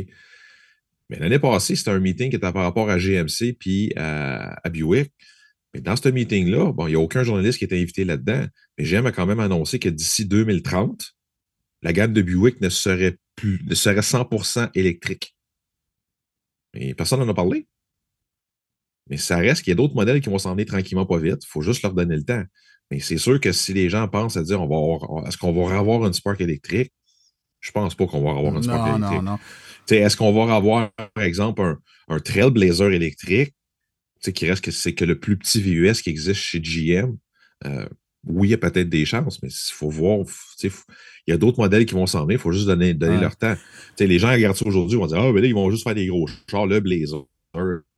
Mais 1.09 1.19
l'année 1.19 1.39
passée, 1.39 1.75
c'était 1.75 1.89
un 1.89 1.99
meeting 1.99 2.29
qui 2.29 2.35
était 2.35 2.51
par 2.51 2.63
rapport 2.63 2.89
à 2.89 2.97
GMC 2.97 3.53
puis 3.59 3.93
à, 3.95 4.61
Buick. 4.69 5.11
Mais 5.73 5.81
dans 5.81 5.95
ce 5.95 6.09
meeting-là, 6.09 6.71
bon, 6.71 6.87
il 6.87 6.91
n'y 6.91 6.95
a 6.95 6.99
aucun 6.99 7.23
journaliste 7.23 7.57
qui 7.57 7.65
était 7.65 7.79
invité 7.79 8.05
là-dedans. 8.05 8.45
Mais 8.77 8.85
GM 8.85 9.05
a 9.07 9.11
quand 9.11 9.25
même 9.25 9.39
annoncé 9.39 9.79
que 9.79 9.89
d'ici 9.89 10.25
2030, 10.25 11.15
la 11.81 11.93
gamme 11.93 12.13
de 12.13 12.21
Buick 12.21 12.61
ne 12.61 12.69
serait 12.69 13.17
plus, 13.35 13.63
ne 13.65 13.73
serait 13.73 14.01
100% 14.01 14.69
électrique. 14.75 15.35
Et 16.73 16.93
personne 16.93 17.19
n'en 17.19 17.29
a 17.29 17.33
parlé. 17.33 17.67
Mais 19.09 19.17
ça 19.17 19.37
reste 19.37 19.63
qu'il 19.63 19.71
y 19.71 19.73
a 19.73 19.75
d'autres 19.75 19.95
modèles 19.95 20.21
qui 20.21 20.29
vont 20.29 20.37
s'en 20.37 20.53
aller 20.53 20.65
tranquillement 20.65 21.05
pas 21.05 21.17
vite. 21.17 21.43
Il 21.43 21.47
faut 21.47 21.61
juste 21.61 21.81
leur 21.83 21.93
donner 21.93 22.15
le 22.15 22.23
temps. 22.23 22.43
Mais 22.91 22.99
c'est 22.99 23.17
sûr 23.17 23.39
que 23.39 23.51
si 23.51 23.73
les 23.73 23.89
gens 23.89 24.07
pensent 24.07 24.37
à 24.37 24.43
dire 24.43 24.61
on 24.61 24.67
va 24.67 25.27
est-ce 25.27 25.37
qu'on 25.37 25.51
va 25.51 25.77
avoir 25.77 26.05
une 26.05 26.13
Spark 26.13 26.39
électrique, 26.41 26.91
je 27.59 27.71
pense 27.71 27.95
pas 27.95 28.05
qu'on 28.05 28.21
va 28.21 28.37
avoir 28.37 28.55
une 28.55 28.63
Spark 28.63 28.87
électrique. 28.87 29.23
Non, 29.23 29.31
non. 29.33 29.39
Est-ce 29.89 30.17
qu'on 30.17 30.33
va 30.33 30.53
avoir, 30.53 30.91
par 31.13 31.23
exemple, 31.23 31.61
un, 31.61 31.79
un 32.09 32.19
Trailblazer 32.19 32.91
électrique, 32.91 33.53
qui 34.33 34.49
reste 34.49 34.63
que 34.63 34.71
c'est 34.71 34.93
que 34.93 35.05
le 35.05 35.19
plus 35.19 35.37
petit 35.37 35.61
VUS 35.61 36.01
qui 36.01 36.09
existe 36.09 36.41
chez 36.41 36.59
GM? 36.59 37.17
Euh, 37.65 37.87
oui, 38.25 38.49
il 38.49 38.51
y 38.51 38.53
a 38.53 38.57
peut-être 38.57 38.89
des 38.89 39.05
chances, 39.05 39.41
mais 39.41 39.49
il 39.49 39.73
faut 39.73 39.89
voir. 39.89 40.25
Il 40.61 40.71
y 41.27 41.31
a 41.31 41.37
d'autres 41.37 41.59
modèles 41.59 41.85
qui 41.85 41.93
vont 41.93 42.07
s'en 42.07 42.23
venir, 42.23 42.37
il 42.37 42.41
faut 42.41 42.51
juste 42.51 42.67
donner, 42.67 42.93
donner 42.93 43.21
leur 43.21 43.37
temps. 43.37 43.55
les 43.99 44.19
gens 44.19 44.31
regardent 44.31 44.57
ça 44.57 44.67
aujourd'hui, 44.67 44.97
vont 44.97 45.07
dire 45.07 45.17
Ah, 45.17 45.31
ben 45.31 45.41
là, 45.41 45.47
ils 45.47 45.53
vont 45.53 45.69
juste 45.69 45.83
faire 45.83 45.95
des 45.95 46.07
gros 46.07 46.27
chars, 46.49 46.67
le 46.67 46.79
Blazer, 46.79 47.23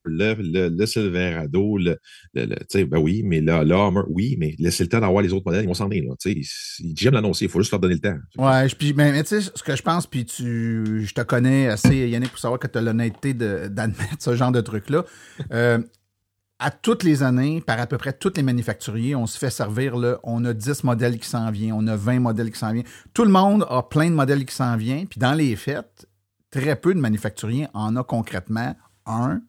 le, 0.06 0.36
le, 0.39 0.70
le 0.70 0.86
Silverado, 0.86 1.77
le, 1.77 1.98
le, 2.34 2.86
ben 2.86 3.00
oui, 3.00 3.22
mais 3.24 3.41
là, 3.41 3.63
là, 3.63 3.91
oui, 4.10 4.36
mais 4.39 4.56
laissez 4.60 4.84
le 4.84 4.89
temps 4.89 5.00
d'avoir 5.00 5.22
les 5.22 5.34
autres 5.34 5.46
modèles, 5.46 5.63
ils 5.63 5.68
vont 5.68 5.74
s'en 5.74 5.89
venir. 5.89 6.13
J'aime 6.96 7.13
l'annoncer, 7.13 7.46
il 7.46 7.51
faut 7.51 7.60
juste 7.60 7.72
leur 7.72 7.79
donner 7.79 7.96
le 7.96 8.00
temps. 8.00 8.18
Ouais, 8.38 8.68
puis, 8.77 8.94
mais, 8.94 9.24
tu 9.24 9.41
sais, 9.41 9.51
ce 9.53 9.63
que 9.63 9.75
je 9.75 9.82
pense, 9.82 10.08
puis 10.08 10.25
tu, 10.25 11.06
je 11.06 11.13
te 11.13 11.22
connais 11.22 11.68
assez, 11.68 12.10
Yannick, 12.10 12.32
pour 12.32 12.39
savoir 12.39 12.60
que 12.60 12.68
tu 12.68 12.77
as 12.77 12.82
l'honnêteté 12.82 13.34
d'admettre 13.34 14.18
ce 14.20 14.36
genre 14.36 14.51
de 14.51 14.62
truc-là. 14.62 15.06
Euh, 15.51 15.79
à 16.60 16.72
toutes 16.72 17.03
les 17.03 17.24
années, 17.24 17.62
par 17.62 17.79
à 17.79 17.88
peu 17.88 17.98
près 17.98 18.12
tous 18.12 18.34
les 18.36 18.44
manufacturiers, 18.44 19.15
on 19.15 19.25
se 19.25 19.38
fait 19.38 19.50
servir, 19.50 19.96
là, 19.96 20.20
on 20.24 20.44
a 20.44 20.53
10 20.53 20.84
modèles 20.84 21.18
qui 21.18 21.27
s'en 21.27 21.50
viennent, 21.51 21.72
on 21.74 21.88
a 21.88 21.96
20 21.96 22.20
modèles 22.20 22.51
qui 22.51 22.60
s'en 22.60 22.74
viennent. 22.74 22.88
Tout 23.13 23.24
le 23.24 23.32
monde 23.32 23.65
a 23.70 23.82
plein 23.82 24.10
de 24.10 24.15
modèles 24.15 24.46
qui 24.46 24.53
s'en 24.53 24.75
viennent, 24.75 25.08
puis 25.08 25.20
dans 25.20 25.34
les 25.34 25.56
fêtes, 25.56 26.06
très 26.51 26.75
peu 26.75 26.94
de 26.94 27.00
manufacturiers 27.00 27.68
en 27.74 27.96
a 27.96 28.03
concrètement 28.03 28.75
un 29.06 29.41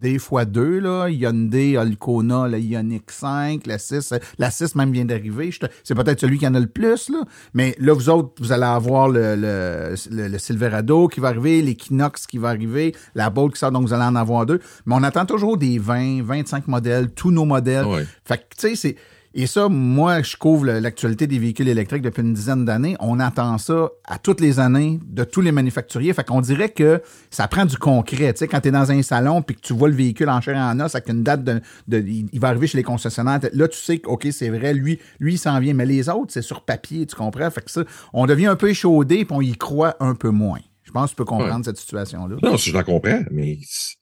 des 0.00 0.18
fois 0.18 0.44
deux, 0.44 0.78
là. 0.78 1.08
Hyundai, 1.08 1.76
Alcona, 1.76 2.48
la 2.48 2.58
Ioniq 2.58 3.10
5, 3.10 3.66
la 3.66 3.78
6. 3.78 4.14
La 4.38 4.50
6 4.50 4.74
même 4.74 4.92
vient 4.92 5.04
d'arriver. 5.04 5.50
C'est 5.84 5.94
peut-être 5.94 6.20
celui 6.20 6.38
qui 6.38 6.46
en 6.46 6.54
a 6.54 6.60
le 6.60 6.66
plus, 6.66 7.08
là. 7.08 7.24
Mais 7.54 7.74
là, 7.78 7.94
vous 7.94 8.08
autres, 8.08 8.30
vous 8.38 8.52
allez 8.52 8.64
avoir 8.64 9.08
le, 9.08 9.34
le, 9.36 10.38
Silverado 10.38 11.08
qui 11.08 11.20
va 11.20 11.28
arriver, 11.28 11.62
l'Equinox 11.62 12.26
qui 12.26 12.38
va 12.38 12.48
arriver, 12.48 12.94
la 13.14 13.30
Bolt 13.30 13.54
qui 13.54 13.58
sort, 13.58 13.72
donc 13.72 13.86
vous 13.86 13.94
allez 13.94 14.04
en 14.04 14.16
avoir 14.16 14.46
deux. 14.46 14.60
Mais 14.84 14.94
on 14.94 15.02
attend 15.02 15.26
toujours 15.26 15.56
des 15.56 15.78
20, 15.78 16.22
25 16.22 16.68
modèles, 16.68 17.10
tous 17.12 17.30
nos 17.30 17.44
modèles. 17.44 17.86
Fait 18.24 18.38
que, 18.38 18.42
tu 18.56 18.68
sais, 18.68 18.76
c'est 18.76 18.96
et 19.38 19.46
ça, 19.46 19.68
moi, 19.68 20.22
je 20.22 20.34
couvre 20.34 20.64
l'actualité 20.64 21.26
des 21.26 21.38
véhicules 21.38 21.68
électriques 21.68 22.00
depuis 22.00 22.22
une 22.22 22.32
dizaine 22.32 22.64
d'années. 22.64 22.96
On 23.00 23.20
attend 23.20 23.58
ça 23.58 23.90
à 24.06 24.18
toutes 24.18 24.40
les 24.40 24.58
années 24.60 24.98
de 25.04 25.24
tous 25.24 25.42
les 25.42 25.52
manufacturiers. 25.52 26.14
Fait 26.14 26.24
qu'on 26.24 26.40
dirait 26.40 26.70
que 26.70 27.02
ça 27.30 27.46
prend 27.46 27.66
du 27.66 27.76
concret. 27.76 28.32
Tu 28.32 28.38
sais, 28.38 28.48
quand 28.48 28.62
tu 28.62 28.68
es 28.68 28.70
dans 28.70 28.90
un 28.90 29.02
salon 29.02 29.42
puis 29.42 29.54
que 29.54 29.60
tu 29.60 29.74
vois 29.74 29.90
le 29.90 29.94
véhicule 29.94 30.30
en 30.30 30.40
chair 30.40 30.56
et 30.56 30.58
en 30.58 30.80
os 30.80 30.94
avec 30.94 31.10
une 31.10 31.22
date 31.22 31.44
de, 31.44 31.60
il 31.98 32.40
va 32.40 32.48
arriver 32.48 32.66
chez 32.66 32.78
les 32.78 32.82
concessionnaires. 32.82 33.38
Là, 33.52 33.68
tu 33.68 33.76
sais 33.76 33.98
que, 33.98 34.08
OK, 34.08 34.26
c'est 34.30 34.48
vrai, 34.48 34.72
lui, 34.72 34.98
lui, 35.20 35.34
il 35.34 35.38
s'en 35.38 35.60
vient. 35.60 35.74
Mais 35.74 35.84
les 35.84 36.08
autres, 36.08 36.32
c'est 36.32 36.40
sur 36.40 36.64
papier, 36.64 37.04
tu 37.04 37.14
comprends? 37.14 37.50
Fait 37.50 37.60
que 37.60 37.70
ça, 37.70 37.84
on 38.14 38.24
devient 38.24 38.46
un 38.46 38.56
peu 38.56 38.70
échaudé 38.70 39.26
puis 39.26 39.36
on 39.36 39.42
y 39.42 39.54
croit 39.54 39.96
un 40.00 40.14
peu 40.14 40.30
moins. 40.30 40.60
Je 40.82 40.92
pense 40.92 41.10
que 41.10 41.10
tu 41.10 41.16
peux 41.16 41.26
comprendre 41.26 41.62
cette 41.62 41.76
situation-là. 41.76 42.36
Non, 42.42 42.56
je 42.56 42.72
la 42.72 42.82
comprends, 42.82 43.20
mais 43.30 43.58
tu 43.60 43.96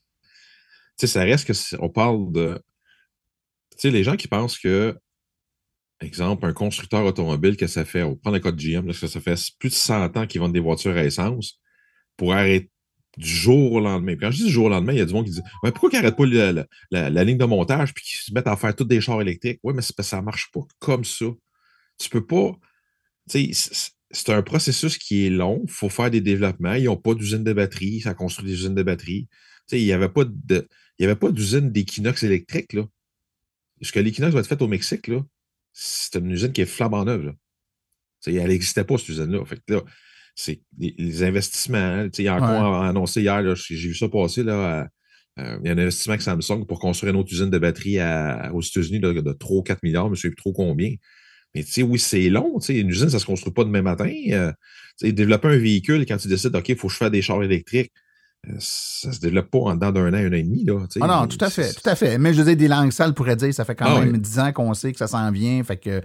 sais, 0.97 1.07
ça 1.09 1.25
reste 1.25 1.49
que 1.49 1.83
on 1.83 1.89
parle 1.89 2.31
de. 2.31 2.63
Tu 3.73 3.79
sais, 3.79 3.91
les 3.91 4.05
gens 4.05 4.15
qui 4.15 4.29
pensent 4.29 4.61
que 4.61 4.97
exemple, 6.05 6.47
un 6.47 6.53
constructeur 6.53 7.05
automobile 7.05 7.57
que 7.57 7.67
ça 7.67 7.85
fait, 7.85 8.03
on 8.03 8.17
prend 8.17 8.31
le 8.31 8.41
cas 8.41 8.53
de 8.53 8.61
GM, 8.61 8.87
que 8.87 8.93
ça 8.93 9.21
fait 9.21 9.35
plus 9.59 9.71
de 9.71 9.75
100 9.75 10.17
ans 10.17 10.27
qu'ils 10.27 10.41
vendent 10.41 10.53
des 10.53 10.61
voitures 10.61 10.97
à 10.97 11.05
essence 11.05 11.61
pour 12.17 12.33
arrêter 12.33 12.71
du 13.17 13.29
jour 13.29 13.73
au 13.73 13.81
lendemain. 13.81 14.17
Puis 14.17 14.27
quand 14.27 14.31
je 14.31 14.39
dis 14.39 14.45
du 14.47 14.51
jour 14.51 14.67
au 14.67 14.69
lendemain, 14.69 14.93
il 14.93 14.99
y 14.99 15.03
a 15.03 15.05
du 15.05 15.13
monde 15.13 15.27
qui 15.27 15.33
dit 15.33 15.43
ouais, 15.63 15.71
pourquoi 15.71 15.91
ils 15.93 15.97
n'arrêtent 15.97 16.17
pas 16.17 16.27
la, 16.91 17.25
ligne 17.25 17.39
de 17.39 17.45
montage 17.45 17.95
puis 17.95 18.05
qu'ils 18.05 18.19
se 18.19 18.33
mettent 18.33 18.49
à 18.49 18.57
faire 18.57 18.75
tous 18.75 18.85
des 18.85 19.01
chars 19.01 19.21
électriques? 19.21 19.61
Oui, 19.63 19.75
mais 19.75 19.83
ça 19.83 20.17
ne 20.17 20.23
marche 20.23 20.51
pas 20.53 20.61
comme 20.79 21.05
ça. 21.05 21.27
Tu 21.99 22.09
peux 22.09 22.27
pas. 22.27 22.53
C'est 23.27 24.31
un 24.31 24.43
processus 24.43 24.99
qui 24.99 25.27
est 25.27 25.31
long. 25.31 25.63
Il 25.65 25.71
faut 25.71 25.89
faire 25.89 26.11
des 26.11 26.21
développements. 26.21 26.75
Ils 26.75 26.85
n'ont 26.85 26.97
pas 26.97 27.15
d'usine 27.15 27.45
de 27.45 27.53
batterie. 27.53 28.01
Ça 28.01 28.15
construit 28.15 28.47
des 28.47 28.55
usines 28.55 28.75
de 28.75 28.83
batterie. 28.83 29.29
il 29.73 29.85
n'y 29.85 29.93
avait 29.93 30.09
pas 30.09 30.25
d'usine 31.31 31.71
d'équinox 31.71 32.23
électrique. 32.23 32.73
Là. 32.73 32.85
Parce 33.81 33.93
que 33.93 34.01
l'équinox 34.01 34.33
va 34.35 34.41
être 34.41 34.49
fait 34.49 34.63
au 34.63 34.69
Mexique, 34.69 35.09
là, 35.09 35.21
c'est 35.75 36.19
une 36.19 36.31
usine 36.31 36.53
qui 36.53 36.63
est 36.63 36.67
flambant 36.67 37.05
neuve. 37.05 37.27
Là. 37.27 37.33
Elle 38.27 38.49
n'existait 38.49 38.85
pas, 38.85 38.97
cette 38.97 39.11
usine-là. 39.11 39.45
Fait 39.45 39.61
là, 39.69 39.83
c'est 40.35 40.63
les, 40.79 41.23
investissements. 41.23 42.09
Il 42.17 42.25
y 42.25 42.29
a 42.29 42.37
encore 42.37 42.83
annoncé 42.83 43.21
hier, 43.21 43.55
j'ai 43.55 43.89
vu 43.89 43.95
ça 43.95 44.09
passer. 44.09 44.43
Là, 44.43 44.89
euh, 45.39 45.59
il 45.63 45.67
y 45.67 45.69
a 45.69 45.73
un 45.73 45.79
investissement 45.79 46.13
avec 46.13 46.23
Samsung 46.23 46.65
pour 46.67 46.79
construire 46.79 47.13
une 47.13 47.21
autre 47.21 47.33
usine 47.33 47.51
de 47.51 47.59
batterie 47.59 47.99
aux 48.53 48.63
États-Unis 48.63 49.01
de, 49.01 49.13
de 49.21 49.33
3 49.33 49.57
ou 49.59 49.63
4 49.63 49.83
milliards, 49.83 50.07
je 50.07 50.11
ne 50.11 50.17
sais 50.17 50.29
plus 50.29 50.37
trop 50.37 50.53
combien. 50.53 50.95
Mais 51.55 51.65
oui, 51.83 51.99
c'est 51.99 52.31
long. 52.31 52.59
Une 52.69 52.89
usine, 52.89 53.09
ça 53.09 53.17
ne 53.17 53.21
se 53.21 53.27
construit 53.27 53.53
pas 53.53 53.65
demain 53.65 53.83
matin. 53.83 54.13
Euh, 54.31 54.53
développer 55.03 55.49
un 55.49 55.57
véhicule, 55.57 56.05
quand 56.07 56.17
tu 56.17 56.29
décides, 56.29 56.55
OK, 56.55 56.69
il 56.69 56.77
faut 56.77 56.89
que 56.89 56.93
je 56.93 56.99
fasse 56.99 57.11
des 57.11 57.23
chars 57.23 57.43
électriques, 57.43 57.93
ça 58.59 59.13
se 59.13 59.21
développe 59.21 59.51
pas 59.51 59.59
en 59.59 59.75
dedans 59.75 59.93
d'un 59.93 60.13
an, 60.13 60.17
un 60.17 60.29
an 60.29 60.33
et 60.33 60.43
demi. 60.43 60.65
Là, 60.65 60.87
ah 61.01 61.07
non, 61.07 61.27
tout 61.27 61.39
à 61.41 61.51
fait, 61.51 61.73
tout 61.73 61.89
à 61.89 61.95
fait. 61.95 62.19
Mais 62.19 62.33
je 62.33 62.39
veux 62.39 62.45
dire, 62.45 62.57
des 62.57 62.69
langues 62.69 62.91
sales 62.91 63.15
pourrait 63.15 63.37
dire, 63.37 63.53
ça 63.53 63.65
fait 63.65 63.75
quand 63.75 63.87
ah 63.87 64.01
même 64.01 64.17
dix 64.19 64.39
ans 64.39 64.53
qu'on 64.53 64.73
sait 64.75 64.93
que 64.93 64.99
ça 64.99 65.07
s'en 65.07 65.31
vient. 65.31 65.63
Fait 65.65 65.77
que 65.77 66.03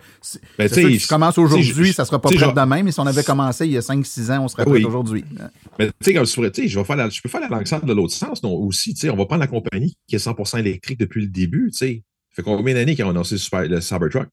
ben, 0.57 0.67
si 0.67 0.97
tu 0.97 1.07
commences 1.07 1.37
aujourd'hui, 1.37 1.93
ça 1.93 2.05
sera 2.05 2.21
pas 2.21 2.29
prêt 2.29 2.53
demain, 2.53 2.83
mais 2.83 2.91
si 2.91 2.99
on 2.99 3.07
avait 3.07 3.23
commencé 3.23 3.65
il 3.65 3.71
y 3.71 3.77
a 3.77 3.81
5-6 3.81 4.31
ans, 4.31 4.43
on 4.43 4.47
serait 4.47 4.65
prêt 4.65 4.83
aujourd'hui. 4.83 5.25
Mais 5.77 5.87
tu 5.87 5.93
sais, 6.01 6.13
comme 6.13 6.25
je, 6.25 6.67
je, 6.67 6.83
faire 6.83 7.11
je 7.11 7.21
peux 7.21 7.29
faire 7.29 7.41
la 7.41 7.47
langue 7.47 7.67
sale 7.67 7.85
de 7.85 7.93
l'autre 7.93 8.13
sens 8.13 8.43
non, 8.43 8.53
aussi. 8.53 8.95
On 9.05 9.15
va 9.15 9.25
prendre 9.25 9.41
la 9.41 9.47
compagnie 9.47 9.95
qui 10.07 10.15
est 10.15 10.25
100% 10.25 10.59
électrique 10.59 10.99
depuis 10.99 11.21
le 11.21 11.27
début. 11.27 11.69
sais. 11.71 12.03
Fait 12.31 12.43
combien 12.43 12.73
d'années 12.73 12.95
qu'ils 12.95 13.05
ont 13.05 13.09
annoncé 13.09 13.35
le 13.35 13.81
Cybertruck? 13.81 14.27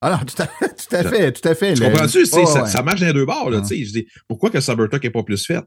Alors, 0.00 0.24
tout 0.24 0.40
à, 0.42 0.46
tout 0.46 0.96
à 0.96 1.04
fait, 1.04 1.32
tout 1.32 1.48
à 1.48 1.54
fait. 1.54 1.74
Tu 1.74 1.82
comprends-tu? 1.82 2.26
ça, 2.26 2.82
marche 2.82 3.00
dans 3.00 3.06
les 3.06 3.12
deux 3.12 3.24
bords. 3.24 3.50
Là, 3.50 3.62
ah. 3.62 3.68
je 3.68 3.92
dis, 3.92 4.06
pourquoi 4.28 4.50
que 4.50 4.56
le 4.56 4.60
Cybertruck 4.60 5.02
n'est 5.02 5.10
pas 5.10 5.22
plus 5.22 5.44
fait? 5.44 5.60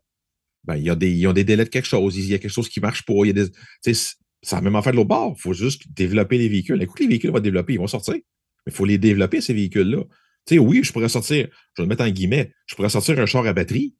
Ben, 0.63 0.75
il 0.75 0.83
y 0.83 0.89
a 0.89 0.95
des, 0.95 1.11
ils 1.11 1.27
ont 1.27 1.33
des 1.33 1.43
délais 1.43 1.63
de 1.63 1.69
quelque 1.69 1.87
chose, 1.87 2.17
il 2.17 2.27
y 2.27 2.33
a 2.33 2.37
quelque 2.37 2.51
chose 2.51 2.69
qui 2.69 2.79
ne 2.79 2.85
marche 2.85 3.03
pas. 3.03 3.13
Il 3.23 3.27
y 3.27 3.39
a 3.39 3.45
des, 3.45 3.93
ça 4.41 4.57
a 4.57 4.61
même 4.61 4.75
en 4.75 4.81
de 4.81 4.91
l'autre 4.91 5.07
bord. 5.07 5.33
Il 5.37 5.41
faut 5.41 5.53
juste 5.53 5.83
développer 5.95 6.37
les 6.37 6.49
véhicules. 6.49 6.81
Écoute, 6.81 6.99
les 6.99 7.07
véhicules 7.07 7.31
vont 7.31 7.39
développer, 7.39 7.73
ils 7.73 7.79
vont 7.79 7.87
sortir. 7.87 8.15
Mais 8.15 8.71
il 8.71 8.73
faut 8.73 8.85
les 8.85 8.97
développer, 8.97 9.41
ces 9.41 9.53
véhicules-là. 9.53 10.03
Tu 10.45 10.55
sais, 10.55 10.59
oui, 10.59 10.81
je 10.83 10.91
pourrais 10.91 11.09
sortir, 11.09 11.47
je 11.75 11.81
vais 11.81 11.85
le 11.85 11.89
mettre 11.89 12.03
en 12.03 12.09
guillemets, 12.09 12.51
je 12.65 12.75
pourrais 12.75 12.89
sortir 12.89 13.19
un 13.19 13.25
char 13.25 13.45
à 13.45 13.53
batterie, 13.53 13.95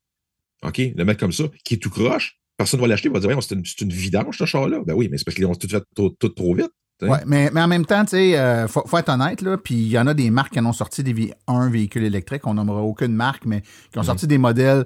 OK, 0.62 0.78
le 0.78 1.04
mettre 1.04 1.20
comme 1.20 1.32
ça, 1.32 1.44
qui 1.64 1.74
est 1.74 1.78
tout 1.78 1.90
croche. 1.90 2.38
Personne 2.56 2.80
ne 2.80 2.82
va 2.82 2.88
l'acheter, 2.88 3.08
il 3.08 3.12
va 3.12 3.20
dire, 3.20 3.42
c'est 3.42 3.54
une, 3.54 3.62
une, 3.80 3.92
vidange, 3.92 4.36
ce 4.36 4.44
char-là. 4.44 4.80
Ben 4.86 4.94
oui, 4.94 5.08
mais 5.10 5.16
c'est 5.16 5.24
parce 5.24 5.34
qu'ils 5.34 5.46
ont 5.46 5.54
tout 5.54 5.68
fait 5.68 5.82
tout, 5.94 6.10
trop 6.10 6.54
vite. 6.54 6.70
Ouais, 7.02 7.18
mais, 7.26 7.50
mais 7.50 7.62
en 7.62 7.68
même 7.68 7.86
temps, 7.86 8.04
tu 8.04 8.10
sais, 8.10 8.38
euh, 8.38 8.68
faut, 8.68 8.98
être 8.98 9.08
honnête, 9.08 9.40
là, 9.40 9.56
puis 9.56 9.74
il 9.74 9.88
y 9.88 9.98
en 9.98 10.06
a 10.06 10.12
des 10.12 10.28
marques 10.28 10.52
qui 10.52 10.60
ont 10.60 10.72
sorti 10.74 11.02
des 11.02 11.32
un 11.46 11.70
véhicule 11.70 12.04
électrique, 12.04 12.46
on 12.46 12.54
n'aimera 12.54 12.82
aucune 12.82 13.14
marque, 13.14 13.46
mais 13.46 13.62
qui 13.62 13.98
ont 13.98 14.02
mm-hmm. 14.02 14.04
sorti 14.04 14.26
des 14.26 14.36
modèles 14.36 14.84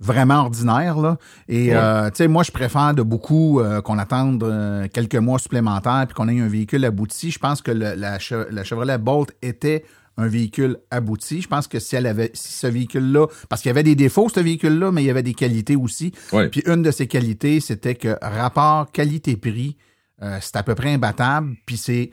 vraiment 0.00 0.40
ordinaire. 0.40 0.98
Là. 0.98 1.18
Et 1.48 1.74
euh, 1.74 2.10
tu 2.10 2.16
sais, 2.16 2.28
moi, 2.28 2.42
je 2.42 2.50
préfère 2.50 2.94
de 2.94 3.02
beaucoup 3.02 3.60
euh, 3.60 3.80
qu'on 3.80 3.98
attende 3.98 4.42
euh, 4.42 4.88
quelques 4.92 5.16
mois 5.16 5.38
supplémentaires 5.38 6.04
puis 6.06 6.14
qu'on 6.14 6.28
ait 6.28 6.40
un 6.40 6.48
véhicule 6.48 6.84
abouti. 6.84 7.30
Je 7.30 7.38
pense 7.38 7.62
que 7.62 7.70
la, 7.70 7.94
la, 7.96 8.18
Chevrolet 8.18 8.98
Bolt 8.98 9.32
était 9.42 9.84
un 10.16 10.26
véhicule 10.26 10.78
abouti. 10.90 11.42
Je 11.42 11.48
pense 11.48 11.66
que 11.66 11.78
si 11.78 11.96
elle 11.96 12.06
avait 12.06 12.30
si 12.34 12.52
ce 12.52 12.66
véhicule-là, 12.66 13.26
parce 13.48 13.62
qu'il 13.62 13.68
y 13.68 13.70
avait 13.70 13.82
des 13.82 13.96
défauts, 13.96 14.28
ce 14.28 14.40
véhicule-là, 14.40 14.92
mais 14.92 15.02
il 15.02 15.06
y 15.06 15.10
avait 15.10 15.22
des 15.22 15.34
qualités 15.34 15.76
aussi. 15.76 16.12
Puis 16.50 16.62
une 16.66 16.82
de 16.82 16.90
ces 16.90 17.06
qualités, 17.06 17.60
c'était 17.60 17.94
que 17.94 18.16
rapport 18.22 18.92
qualité-prix, 18.92 19.76
c'est 20.40 20.56
à 20.56 20.62
peu 20.62 20.76
près 20.76 20.94
imbattable. 20.94 21.54
Puis 21.66 21.76
c'est 21.76 22.10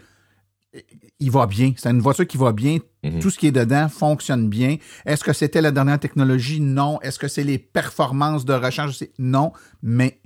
il 1.20 1.32
va 1.32 1.48
bien. 1.48 1.74
C'est 1.78 1.90
une 1.90 2.02
voiture 2.02 2.28
qui 2.28 2.38
va 2.38 2.52
bien. 2.52 2.78
Mhm. 3.04 3.20
Tout 3.20 3.30
ce 3.30 3.38
qui 3.38 3.48
est 3.48 3.52
dedans 3.52 3.90
fonctionne 3.90 4.50
bien. 4.50 4.78
Est-ce 5.06 5.24
que 5.24 5.34
c'était 5.34 5.62
la 5.62 5.72
dernière 5.72 6.00
technologie? 6.00 6.62
Non. 6.62 7.00
Est-ce 7.02 7.20
que 7.20 7.28
c'est 7.28 7.44
les 7.44 7.58
performances 7.58 8.46
de 8.46 8.54
recharge? 8.54 8.98
Non. 9.20 9.52
Mais 9.82 10.20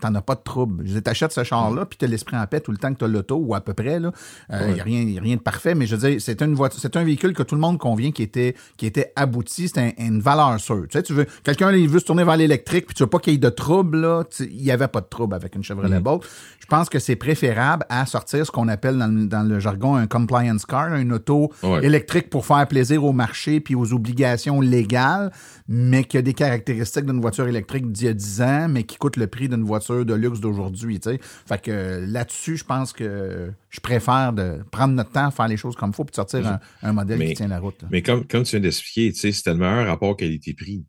t'en 0.00 0.14
as 0.14 0.22
pas 0.22 0.34
de 0.34 0.42
trouble. 0.42 0.84
Je 0.86 0.98
t'achètes 0.98 1.32
ce 1.32 1.44
char-là, 1.44 1.86
puis 1.86 1.98
t'as 1.98 2.06
l'esprit 2.06 2.36
en 2.36 2.46
paix 2.46 2.60
tout 2.60 2.72
le 2.72 2.78
temps 2.78 2.92
que 2.92 2.98
t'as 2.98 3.06
l'auto, 3.06 3.36
ou 3.36 3.54
à 3.54 3.60
peu 3.60 3.74
près, 3.74 3.98
là. 3.98 4.12
Il 4.50 4.54
euh, 4.54 4.80
a 4.80 4.82
rien, 4.82 5.20
rien 5.20 5.36
de 5.36 5.40
parfait, 5.40 5.74
mais 5.74 5.86
je 5.86 5.96
veux 5.96 6.08
dire, 6.08 6.20
c'est 6.20 6.42
une 6.42 6.54
voiture, 6.54 6.80
c'est 6.80 6.96
un 6.96 7.04
véhicule 7.04 7.32
que 7.32 7.42
tout 7.42 7.54
le 7.54 7.60
monde 7.60 7.78
convient 7.78 8.10
qui 8.12 8.22
était, 8.22 8.54
qui 8.76 8.86
était 8.86 9.12
abouti. 9.16 9.68
C'est 9.68 9.94
une 9.98 10.20
valeur 10.20 10.58
sûre. 10.60 10.84
Tu 10.88 10.98
sais, 10.98 11.02
tu 11.02 11.12
veux, 11.12 11.26
quelqu'un, 11.44 11.72
il 11.72 11.88
veut 11.88 12.00
se 12.00 12.04
tourner 12.04 12.24
vers 12.24 12.36
l'électrique, 12.36 12.86
puis 12.86 12.94
tu 12.94 13.02
veux 13.02 13.08
pas 13.08 13.18
qu'il 13.18 13.32
y 13.32 13.36
ait 13.36 13.38
de 13.38 13.48
trouble, 13.48 14.00
là. 14.00 14.24
Il 14.40 14.62
y 14.62 14.70
avait 14.70 14.88
pas 14.88 15.00
de 15.00 15.08
trouble 15.08 15.34
avec 15.34 15.54
une 15.54 15.62
Chevrolet 15.62 16.00
mm. 16.00 16.02
Bolt. 16.02 16.22
Je 16.60 16.66
pense 16.66 16.88
que 16.88 16.98
c'est 16.98 17.16
préférable 17.16 17.86
à 17.88 18.04
sortir 18.06 18.44
ce 18.44 18.50
qu'on 18.50 18.68
appelle 18.68 18.98
dans 18.98 19.48
le, 19.48 19.58
jargon 19.58 19.96
un 19.96 20.06
compliance 20.06 20.66
car, 20.66 20.94
une 20.94 21.14
auto 21.14 21.50
électrique 21.82 22.28
pour 22.28 22.44
faire 22.44 22.66
plaisir 22.68 23.04
au 23.04 23.12
marché 23.12 23.60
puis 23.60 23.74
aux 23.74 23.92
obligations 23.92 24.60
légales, 24.60 25.32
mais 25.66 26.04
qui 26.04 26.18
a 26.18 26.22
des 26.22 26.34
caractéristiques 26.34 27.06
d'une 27.06 27.20
voiture 27.20 27.48
électrique 27.48 27.90
d'il 27.90 28.06
y 28.06 28.10
a 28.10 28.12
10 28.12 28.42
ans, 28.42 28.68
mais 28.68 28.84
qui 28.84 28.96
coûte 28.96 29.16
le 29.16 29.26
prix 29.26 29.48
d'une 29.48 29.62
voiture 29.68 30.04
de 30.04 30.14
luxe 30.14 30.40
d'aujourd'hui. 30.40 31.00
Fait 31.46 31.62
que 31.62 32.04
là-dessus, 32.06 32.56
je 32.56 32.64
pense 32.64 32.92
que 32.92 33.52
je 33.70 33.80
préfère 33.80 34.32
de 34.32 34.58
prendre 34.70 34.94
notre 34.94 35.12
temps, 35.12 35.30
faire 35.30 35.48
les 35.48 35.56
choses 35.56 35.76
comme 35.76 35.90
il 35.90 35.94
faut, 35.94 36.04
puis 36.04 36.14
sortir 36.14 36.58
un, 36.82 36.92
modèle 36.92 37.24
qui 37.28 37.34
tient 37.34 37.48
la 37.48 37.60
route. 37.60 37.84
Mais 37.90 38.02
comme, 38.02 38.26
comme 38.26 38.42
tu 38.42 38.52
viens 38.52 38.60
d'expliquer, 38.60 39.12
c'était 39.12 39.52
le 39.52 39.58
meilleur 39.58 39.86
rapport 39.86 40.16
qualité-prix. 40.16 40.84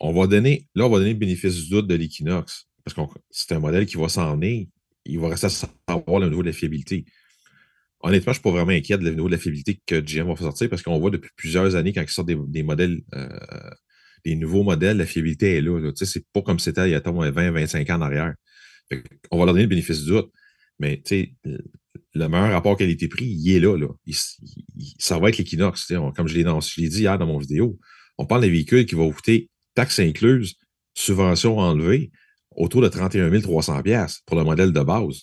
On 0.00 0.12
va 0.12 0.26
donner, 0.26 0.68
là, 0.74 0.86
on 0.86 0.90
va 0.90 0.98
donner 0.98 1.12
le 1.12 1.18
bénéfice 1.18 1.54
du 1.54 1.70
doute 1.70 1.86
de 1.86 1.94
l'Equinox. 1.94 2.66
Parce 2.84 2.94
que 2.96 3.18
c'est 3.30 3.52
un 3.52 3.60
modèle 3.60 3.86
qui 3.86 3.96
va 3.96 4.08
s'en 4.08 4.36
aller. 4.36 4.68
Il 5.04 5.20
va 5.20 5.28
rester 5.28 5.46
à 5.46 5.50
savoir 5.50 6.20
le 6.20 6.28
niveau 6.28 6.42
de 6.42 6.48
la 6.48 6.52
fiabilité. 6.52 7.04
Honnêtement, 8.00 8.32
je 8.32 8.38
ne 8.38 8.42
suis 8.42 8.42
pas 8.42 8.50
vraiment 8.50 8.72
inquiet 8.72 8.98
de 8.98 9.04
le 9.04 9.10
niveau 9.10 9.28
de 9.28 9.32
la 9.32 9.38
fiabilité 9.38 9.80
que 9.86 10.00
GM 10.00 10.26
va 10.26 10.34
faire 10.34 10.46
sortir 10.46 10.68
parce 10.68 10.82
qu'on 10.82 10.98
voit 10.98 11.10
depuis 11.10 11.30
plusieurs 11.36 11.76
années 11.76 11.92
quand 11.92 12.02
ils 12.02 12.08
sortent 12.08 12.28
des, 12.28 12.62
modèles 12.64 13.00
euh, 13.14 13.28
les 14.24 14.36
nouveaux 14.36 14.62
modèles, 14.62 14.96
la 14.96 15.06
fiabilité 15.06 15.56
est 15.56 15.60
là. 15.60 15.78
là. 15.80 15.90
C'est 15.94 16.24
pas 16.32 16.42
comme 16.42 16.58
c'était 16.58 16.88
il 16.88 16.92
y 16.92 16.94
a 16.94 17.00
20-25 17.00 17.90
ans 17.92 17.96
en 17.96 18.02
arrière. 18.02 18.34
on 19.30 19.38
va 19.38 19.44
leur 19.44 19.54
donner 19.54 19.64
le 19.64 19.68
bénéfice 19.68 20.00
du 20.02 20.10
doute. 20.10 20.30
Mais 20.78 21.02
le 22.14 22.28
meilleur 22.28 22.50
rapport 22.50 22.76
qualité-prix, 22.76 23.26
il 23.26 23.52
est 23.54 23.60
là. 23.60 23.76
ça 24.98 25.18
va 25.18 25.28
être 25.28 25.38
l'Equinox. 25.38 25.92
Comme 26.16 26.28
je 26.28 26.34
l'ai 26.36 26.88
dit 26.88 27.00
hier 27.00 27.18
dans 27.18 27.26
mon 27.26 27.38
vidéo, 27.38 27.78
on 28.18 28.26
parle 28.26 28.42
d'un 28.42 28.50
véhicule 28.50 28.86
qui 28.86 28.94
va 28.94 29.08
coûter 29.10 29.50
taxes 29.74 30.00
incluses, 30.00 30.56
subventions 30.94 31.58
enlevées, 31.58 32.10
autour 32.56 32.82
de 32.82 32.88
31 32.88 33.40
300 33.40 33.82
pour 34.26 34.36
le 34.36 34.44
modèle 34.44 34.72
de 34.72 34.80
base. 34.82 35.22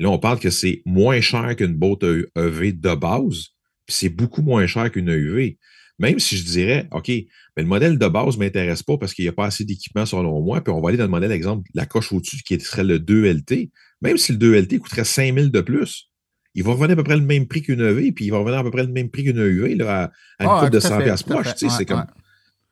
Là, 0.00 0.10
on 0.10 0.18
parle 0.18 0.38
que 0.38 0.50
c'est 0.50 0.82
moins 0.84 1.20
cher 1.20 1.56
qu'une 1.56 1.74
boîte 1.74 2.04
EV 2.36 2.72
de 2.72 2.94
base, 2.94 3.48
puis 3.86 3.96
c'est 3.96 4.10
beaucoup 4.10 4.42
moins 4.42 4.66
cher 4.66 4.90
qu'une 4.90 5.08
EV. 5.08 5.56
Même 5.98 6.18
si 6.18 6.36
je 6.36 6.44
dirais, 6.44 6.88
OK, 6.92 7.08
mais 7.08 7.62
le 7.62 7.66
modèle 7.66 7.98
de 7.98 8.06
base 8.06 8.38
ne 8.38 8.44
m'intéresse 8.44 8.82
pas 8.82 8.98
parce 8.98 9.14
qu'il 9.14 9.24
n'y 9.24 9.28
a 9.28 9.32
pas 9.32 9.46
assez 9.46 9.64
d'équipement 9.64 10.06
selon 10.06 10.40
moi, 10.40 10.60
puis 10.60 10.72
on 10.72 10.80
va 10.80 10.90
aller 10.90 10.98
dans 10.98 11.04
le 11.04 11.10
modèle, 11.10 11.32
exemple, 11.32 11.68
la 11.74 11.86
coche 11.86 12.12
au-dessus 12.12 12.38
qui 12.44 12.58
serait 12.60 12.84
le 12.84 12.98
2LT. 12.98 13.70
Même 14.00 14.16
si 14.16 14.32
le 14.32 14.38
2LT 14.38 14.78
coûterait 14.78 15.04
5 15.04 15.34
000 15.34 15.48
de 15.48 15.60
plus, 15.60 16.08
il 16.54 16.62
va 16.62 16.72
revenir 16.72 16.92
à 16.92 16.96
peu 16.96 17.04
près 17.04 17.16
le 17.16 17.22
même 17.22 17.46
prix 17.46 17.62
qu'une 17.62 17.80
EV, 17.80 18.12
puis 18.12 18.26
il 18.26 18.30
va 18.30 18.38
revenir 18.38 18.60
à 18.60 18.62
peu 18.62 18.70
près 18.70 18.84
le 18.84 18.92
même 18.92 19.10
prix 19.10 19.24
qu'une 19.24 19.38
EV 19.38 19.74
là, 19.74 20.12
à, 20.38 20.44
une 20.44 20.66
ah, 20.66 20.70
de 20.70 20.80
100 20.80 21.02
pièces 21.02 21.22
proche. 21.22 21.48
c'est 21.56 21.84
comme. 21.84 22.06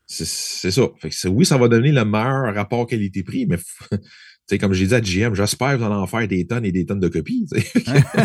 C'est 0.07 0.71
ça. 0.71 0.83
Fait 1.01 1.29
oui, 1.29 1.45
ça 1.45 1.59
va 1.59 1.67
donner 1.67 1.91
le 1.91 2.05
meilleur 2.05 2.55
rapport 2.55 2.87
qualité-prix, 2.87 3.47
mais 3.47 3.59
comme 4.61 4.73
j'ai 4.73 4.87
dit 4.87 4.95
à 4.95 5.01
GM, 5.01 5.35
j'espère 5.35 5.73
que 5.73 5.79
vous 5.79 5.85
allez 5.85 5.95
en 5.95 6.07
faire 6.07 6.27
des 6.29 6.47
tonnes 6.47 6.65
et 6.65 6.73
des 6.73 6.87
tonnes 6.87 7.01
de 7.01 7.09
copies. 7.09 7.47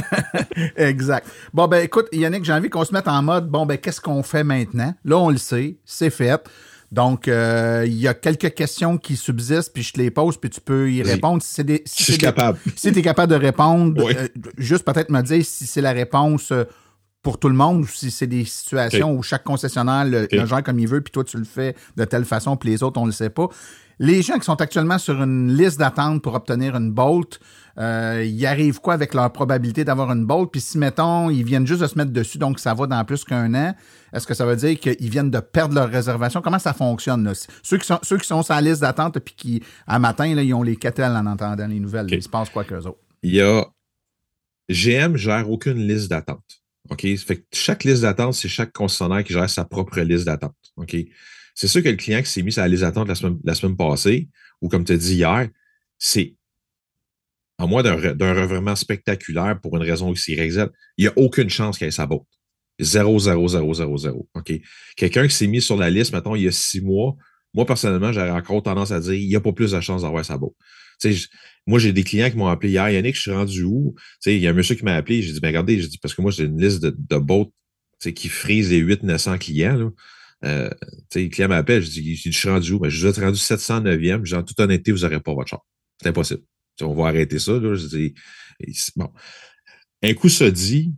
exact. 0.76 1.28
Bon, 1.54 1.68
ben 1.68 1.84
écoute, 1.84 2.08
Yannick, 2.12 2.46
j'ai 2.46 2.54
envie 2.54 2.70
qu'on 2.70 2.86
se 2.86 2.94
mette 2.94 3.08
en 3.08 3.22
mode, 3.24 3.50
bon, 3.50 3.66
ben 3.66 3.78
qu'est-ce 3.78 4.02
qu'on 4.02 4.22
fait 4.22 4.44
maintenant? 4.44 4.94
Là, 5.04 5.18
on 5.18 5.30
le 5.30 5.38
sait, 5.38 5.78
c'est 5.84 6.12
fait. 6.12 6.42
Donc, 6.92 7.30
euh, 7.30 7.86
il 7.88 7.96
y 7.96 8.08
a 8.08 8.14
quelques 8.14 8.54
questions 8.54 8.98
qui 8.98 9.16
subsistent, 9.16 9.72
puis 9.74 9.82
je 9.82 9.94
te 9.94 9.98
les 9.98 10.12
pose, 10.12 10.38
puis 10.38 10.50
tu 10.50 10.60
peux 10.60 10.92
y 10.92 11.02
répondre. 11.02 11.42
Si 11.42 11.64
des, 11.64 11.82
si 11.86 12.04
je 12.04 12.12
suis 12.12 12.20
capable. 12.20 12.60
Si 12.76 12.92
tu 12.92 13.00
es 13.00 13.02
capable 13.02 13.32
de 13.32 13.38
répondre, 13.38 14.10
euh, 14.10 14.28
juste 14.58 14.84
peut-être 14.84 15.10
me 15.10 15.22
dire 15.22 15.44
si 15.46 15.66
c'est 15.66 15.82
la 15.82 15.94
réponse 15.94 16.52
euh, 16.52 16.66
pour 17.22 17.40
tout 17.40 17.50
le 17.50 17.56
monde 17.56 17.82
ou 17.82 17.88
si 17.88 18.10
c'est 18.10 18.28
des 18.28 18.46
situations 18.46 19.14
où 19.14 19.22
chaque 19.22 19.44
concessionnaire 19.44 20.06
le, 20.06 20.28
gère 20.32 20.64
comme 20.64 20.80
il 20.80 20.88
veut, 20.88 21.02
puis 21.02 21.12
toi, 21.12 21.24
tu 21.24 21.38
le 21.38 21.44
fais 21.44 21.76
de 21.96 22.06
telle 22.06 22.26
façon, 22.26 22.58
puis 22.58 22.70
les 22.70 22.84
autres, 22.84 23.00
on 23.00 23.06
le 23.06 23.12
sait 23.12 23.30
pas. 23.30 23.48
Les 24.00 24.24
gens 24.24 24.40
qui 24.40 24.46
sont 24.46 24.60
actuellement 24.60 24.98
sur 24.98 25.22
une 25.22 25.56
liste 25.56 25.78
d'attente 25.78 26.24
pour 26.24 26.34
obtenir 26.34 26.76
une 26.76 26.92
Bolt, 26.92 27.40
euh, 27.78 28.26
ils 28.28 28.48
arrivent 28.48 28.80
quoi 28.80 28.96
avec 28.96 29.14
leur 29.14 29.32
probabilité 29.32 29.84
d'avoir 29.84 30.12
une 30.12 30.26
Bolt? 30.26 30.50
Puis 30.52 30.62
si, 30.62 30.80
mettons, 30.80 31.30
ils 31.30 31.44
viennent 31.44 31.68
juste 31.68 31.82
de 31.82 31.88
se 31.88 31.96
mettre 31.96 32.12
dessus, 32.12 32.40
donc 32.40 32.60
ça 32.60 32.74
va 32.74 32.88
dans 32.88 33.06
plus 33.06 33.24
qu'un 33.24 33.54
an, 33.54 33.76
est-ce 34.12 34.26
que 34.26 34.34
ça 34.34 34.44
veut 34.44 34.56
dire 34.56 34.80
qu'ils 34.80 35.10
viennent 35.10 35.30
de 35.30 35.40
perdre 35.40 35.76
leur 35.76 35.88
réservation? 35.88 36.42
Comment 36.42 36.58
ça 36.58 36.74
fonctionne? 36.74 37.24
Là? 37.24 37.34
Ceux, 37.62 37.78
qui 37.78 37.86
sont, 37.86 38.00
ceux 38.02 38.18
qui 38.18 38.26
sont 38.26 38.42
sur 38.42 38.56
la 38.56 38.62
liste 38.62 38.82
d'attente 38.82 39.20
puis 39.20 39.36
qui, 39.36 39.64
à 39.86 40.00
matin, 40.00 40.34
là, 40.34 40.42
ils 40.42 40.54
ont 40.56 40.64
les 40.64 40.78
catelles 40.78 41.12
en 41.12 41.28
entendant 41.28 41.68
les 41.68 41.80
nouvelles. 41.80 42.08
Il 42.10 42.24
se 42.24 42.30
passe 42.30 42.50
quoi 42.50 42.64
qu'eux 42.64 42.82
autres? 42.82 43.00
Il 43.22 43.36
y 43.36 43.42
a... 43.42 43.66
GM 44.68 45.16
gère 45.16 45.50
aucune 45.50 45.78
liste 45.78 46.10
d'attente. 46.10 46.61
OK? 46.90 47.06
Chaque 47.54 47.84
liste 47.84 48.02
d'attente, 48.02 48.34
c'est 48.34 48.50
chaque 48.50 48.72
concessionnaire 48.72 49.24
qui 49.24 49.34
gère 49.34 49.50
sa 49.50 49.66
propre 49.66 50.00
liste 50.02 50.26
d'attente. 50.26 50.56
OK? 50.78 50.96
C'est 51.54 51.68
sûr 51.68 51.84
que 51.84 51.90
le 51.90 51.96
client 51.96 52.22
qui 52.22 52.30
s'est 52.30 52.42
mis 52.42 52.54
la 52.56 52.68
liste 52.68 52.84
d'attente 52.84 53.08
la 53.08 53.16
semaine, 53.16 53.40
la 53.44 53.56
semaine 53.56 53.76
passée, 53.76 54.30
ou 54.62 54.70
comme 54.70 54.84
tu 54.84 54.94
as 54.94 54.98
dit 54.98 55.16
hier, 55.16 55.48
c'est 55.98 56.36
à 57.58 57.68
moins 57.68 57.84
d'un 57.84 57.96
revirement 58.34 58.76
spectaculaire 58.76 59.60
pour 59.62 59.78
une 59.78 59.84
raison 59.84 60.10
aussi 60.10 60.34
il 60.34 60.66
n'y 60.98 61.08
a 61.08 61.14
aucune 61.16 61.50
chance 61.50 61.78
qu'il 61.78 61.88
ait 61.88 61.92
sa 61.92 62.08
botte. 62.08 62.26
0, 62.80 63.20
0, 63.20 63.48
0, 63.48 63.74
0, 63.76 63.98
0. 63.98 64.30
OK? 64.34 64.54
Quelqu'un 64.96 65.28
qui 65.28 65.36
s'est 65.36 65.48
mis 65.48 65.62
sur 65.62 65.78
la 65.78 65.90
liste, 65.90 66.14
mettons, 66.14 66.36
il 66.36 66.44
y 66.44 66.48
a 66.48 66.52
six 66.52 66.82
mois, 66.82 67.16
moi, 67.54 67.66
personnellement, 67.66 68.12
j'aurais 68.12 68.32
encore 68.32 68.64
tendance 68.64 68.92
à 68.92 69.00
dire 69.00 69.14
il 69.14 69.28
n'y 69.28 69.36
a 69.36 69.42
pas 69.42 69.52
plus 69.52 69.72
de 69.72 69.82
chance 69.82 70.04
d'avoir 70.04 70.24
sa 70.24 70.38
botte. 70.38 70.56
Moi, 71.68 71.80
j'ai 71.80 71.94
des 71.94 72.04
clients 72.04 72.30
qui 72.30 72.38
m'ont 72.38 72.48
appelé 72.48 72.72
hier, 72.72 72.90
Yannick, 72.90 73.16
je 73.16 73.22
suis 73.22 73.32
rendu 73.32 73.64
où? 73.64 73.96
il 74.26 74.38
y 74.38 74.48
a 74.48 74.50
un 74.50 74.54
monsieur 74.54 74.76
qui 74.76 74.84
m'a 74.84 74.96
appelé, 74.96 75.22
j'ai 75.22 75.32
dit, 75.34 75.40
ben 75.40 75.50
regardez, 75.50 75.80
j'ai 75.80 75.88
dit, 75.88 75.98
parce 76.00 76.16
que 76.16 76.22
moi, 76.22 76.32
j'ai 76.32 76.46
une 76.46 76.60
liste 76.60 76.82
de, 76.82 76.96
de 76.98 78.10
qui 78.10 78.30
frise 78.30 78.72
les 78.72 78.78
8 78.78 79.04
900 79.04 79.38
clients. 79.38 79.76
Là. 79.76 79.90
Euh, 80.44 80.70
le 81.14 81.28
client 81.28 81.48
m'appelle, 81.48 81.84
je 81.84 81.90
dis, 81.90 82.16
je 82.16 82.32
suis 82.32 82.50
rendu 82.50 82.74
où? 82.74 82.80
Ben, 82.80 82.90
je 82.90 83.08
vous 83.08 83.20
ai 83.20 83.24
rendu 83.24 83.38
709e. 83.38 84.26
Genre, 84.26 84.40
en 84.40 84.44
toute 84.44 84.60
honnêteté, 84.60 84.92
vous 84.92 85.00
n'aurez 85.00 85.20
pas 85.20 85.34
votre 85.34 85.50
char. 85.50 85.64
C'est 86.02 86.10
impossible. 86.10 86.42
on 86.82 86.96
va 86.96 87.10
arrêter 87.10 87.38
ça. 87.38 87.54
Là. 87.54 87.76
Je 87.76 87.86
dis, 87.86 88.14
bon. 88.96 89.10
Un 90.02 90.14
coup, 90.16 90.30
ça 90.30 90.50
dit, 90.50 90.94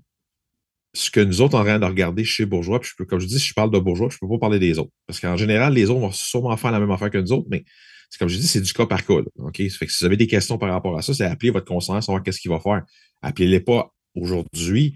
ce 0.93 1.09
que 1.09 1.19
nous 1.19 1.41
autres, 1.41 1.57
on 1.57 1.63
train 1.63 1.79
de 1.79 1.85
regarder 1.85 2.23
chez 2.23 2.45
Bourgeois, 2.45 2.79
puis 2.79 2.91
je 2.97 3.03
comme 3.03 3.19
je 3.19 3.25
dis, 3.25 3.39
si 3.39 3.47
je 3.47 3.53
parle 3.53 3.71
de 3.71 3.79
Bourgeois, 3.79 4.09
je 4.09 4.15
ne 4.15 4.19
peux 4.19 4.33
pas 4.35 4.39
parler 4.39 4.59
des 4.59 4.79
autres. 4.79 4.91
Parce 5.07 5.19
qu'en 5.19 5.35
général, 5.35 5.73
les 5.73 5.89
autres 5.89 5.99
vont 5.99 6.11
sûrement 6.11 6.55
faire 6.55 6.71
la 6.71 6.79
même 6.79 6.91
affaire 6.91 7.09
que 7.09 7.17
nous 7.17 7.33
autres, 7.33 7.47
mais 7.49 7.65
c'est 8.13 8.19
comme 8.19 8.29
je 8.29 8.37
dis, 8.37 8.45
c'est 8.45 8.61
du 8.61 8.71
cas 8.73 8.85
par 8.85 9.03
cas. 9.03 9.15
OK? 9.37 9.57
Fait 9.57 9.87
que 9.87 9.91
si 9.91 10.03
vous 10.03 10.05
avez 10.05 10.17
des 10.17 10.27
questions 10.27 10.59
par 10.59 10.69
rapport 10.69 10.95
à 10.95 11.01
ça, 11.01 11.15
c'est 11.15 11.25
appeler 11.25 11.49
votre 11.49 11.65
conseiller, 11.65 11.99
savoir 11.99 12.21
qu'est-ce 12.21 12.39
qu'il 12.39 12.51
va 12.51 12.59
faire. 12.59 12.83
Appelez-les 13.23 13.59
pas 13.59 13.91
aujourd'hui, 14.13 14.93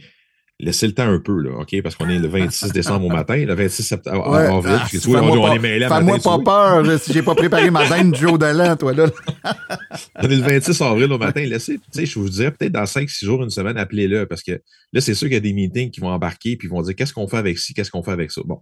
laissez 0.60 0.86
le 0.86 0.94
temps 0.94 1.10
un 1.10 1.18
peu, 1.18 1.42
là, 1.42 1.58
OK? 1.58 1.82
Parce 1.82 1.96
qu'on 1.96 2.08
est 2.10 2.20
le 2.20 2.28
26 2.28 2.74
décembre 2.74 3.08
au 3.08 3.10
matin, 3.10 3.44
le 3.44 3.56
26 3.56 3.82
septembre, 3.82 4.30
ouais. 4.30 4.46
avril. 4.46 4.80
Ah, 4.80 4.88
tu 4.88 4.98
vois, 5.00 5.24
on, 5.24 5.32
on, 5.32 5.52
est 5.52 5.58
mêlés 5.58 5.88
Fais-moi 5.88 6.20
pas 6.20 6.38
peur, 6.38 7.00
si 7.00 7.12
j'ai 7.12 7.24
pas 7.24 7.34
préparé 7.34 7.72
ma 7.72 7.90
dinde 7.90 8.12
du 8.12 8.20
jour 8.20 8.38
de 8.38 8.46
l'an, 8.46 8.76
toi, 8.76 8.94
là. 8.94 9.08
on 10.16 10.30
est 10.30 10.36
le 10.36 10.44
26 10.44 10.80
avril 10.84 11.12
au 11.12 11.18
matin. 11.18 11.44
Laissez, 11.44 11.80
tu 11.80 11.84
sais, 11.90 12.06
je 12.06 12.20
vous 12.20 12.30
dirais 12.30 12.52
peut-être 12.52 12.74
dans 12.74 12.84
5-6 12.84 13.26
jours, 13.26 13.42
une 13.42 13.50
semaine, 13.50 13.78
appelez-le, 13.78 14.28
parce 14.28 14.44
que 14.44 14.62
là, 14.94 15.02
c'est 15.02 15.16
sûr 15.16 15.28
qu'il 15.28 15.34
y 15.34 15.38
a 15.38 15.40
des 15.40 15.54
meetings 15.54 15.90
qui 15.90 16.02
vont 16.02 16.10
embarquer, 16.10 16.56
puis 16.56 16.68
ils 16.68 16.72
vont 16.72 16.84
dire 16.84 16.96
qu'est-ce 16.96 17.14
qu'on 17.14 17.28
fait 17.28 17.38
avec 17.38 17.58
ci, 17.58 17.74
qu'est-ce 17.74 17.90
qu'on 17.90 18.04
fait 18.04 18.12
avec 18.12 18.30
ça? 18.30 18.42
Bon. 18.46 18.62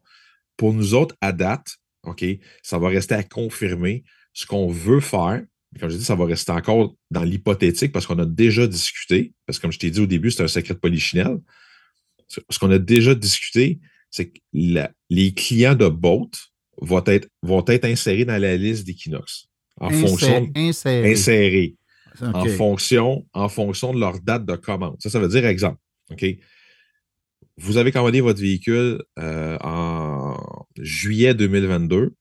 Pour 0.55 0.71
nous 0.71 0.93
autres, 0.93 1.17
à 1.19 1.33
date, 1.33 1.75
OK, 2.03 2.23
ça 2.63 2.77
va 2.77 2.87
rester 2.87 3.15
à 3.15 3.23
confirmer 3.23 4.05
ce 4.35 4.45
qu'on 4.45 4.67
veut 4.67 4.99
faire. 4.99 5.41
Comme 5.79 5.89
je 5.89 5.97
dis, 5.97 6.05
ça 6.05 6.15
va 6.15 6.25
rester 6.25 6.51
encore 6.51 6.95
dans 7.09 7.23
l'hypothétique 7.23 7.91
parce 7.91 8.05
qu'on 8.05 8.19
a 8.19 8.25
déjà 8.25 8.67
discuté, 8.67 9.33
parce 9.47 9.57
que 9.57 9.63
comme 9.63 9.71
je 9.71 9.79
t'ai 9.79 9.89
dit 9.89 9.99
au 9.99 10.05
début, 10.05 10.29
c'est 10.29 10.43
un 10.43 10.47
secret 10.47 10.75
de 10.75 10.79
polichinelle 10.79 11.39
ce 12.27 12.59
qu'on 12.59 12.71
a 12.71 12.79
déjà 12.79 13.15
discuté, 13.15 13.79
c'est 14.09 14.29
que 14.29 14.39
les 15.09 15.33
clients 15.33 15.75
de 15.75 15.87
Boat 15.87 16.29
vont 16.81 17.03
être, 17.05 17.27
vont 17.41 17.63
être 17.67 17.85
insérés 17.85 18.25
dans 18.25 18.41
la 18.41 18.57
liste 18.57 18.85
d'Equinox. 18.85 19.47
En 19.79 19.89
fonction. 19.89 20.49
Insérés. 20.55 21.75
En, 22.21 22.45
fonction, 22.45 23.25
en 23.33 23.49
fonction 23.49 23.93
de 23.93 23.99
leur 23.99 24.21
date 24.21 24.45
de 24.45 24.55
commande. 24.55 24.95
Ça, 24.99 25.09
ça 25.09 25.19
veut 25.19 25.27
dire 25.27 25.45
exemple. 25.45 25.79
OK? 26.11 26.25
Vous 27.57 27.77
avez 27.77 27.91
commandé 27.91 28.21
votre 28.21 28.39
véhicule 28.39 29.03
euh, 29.19 29.57
en 29.61 30.65
juillet 30.77 31.33
2022. 31.33 32.13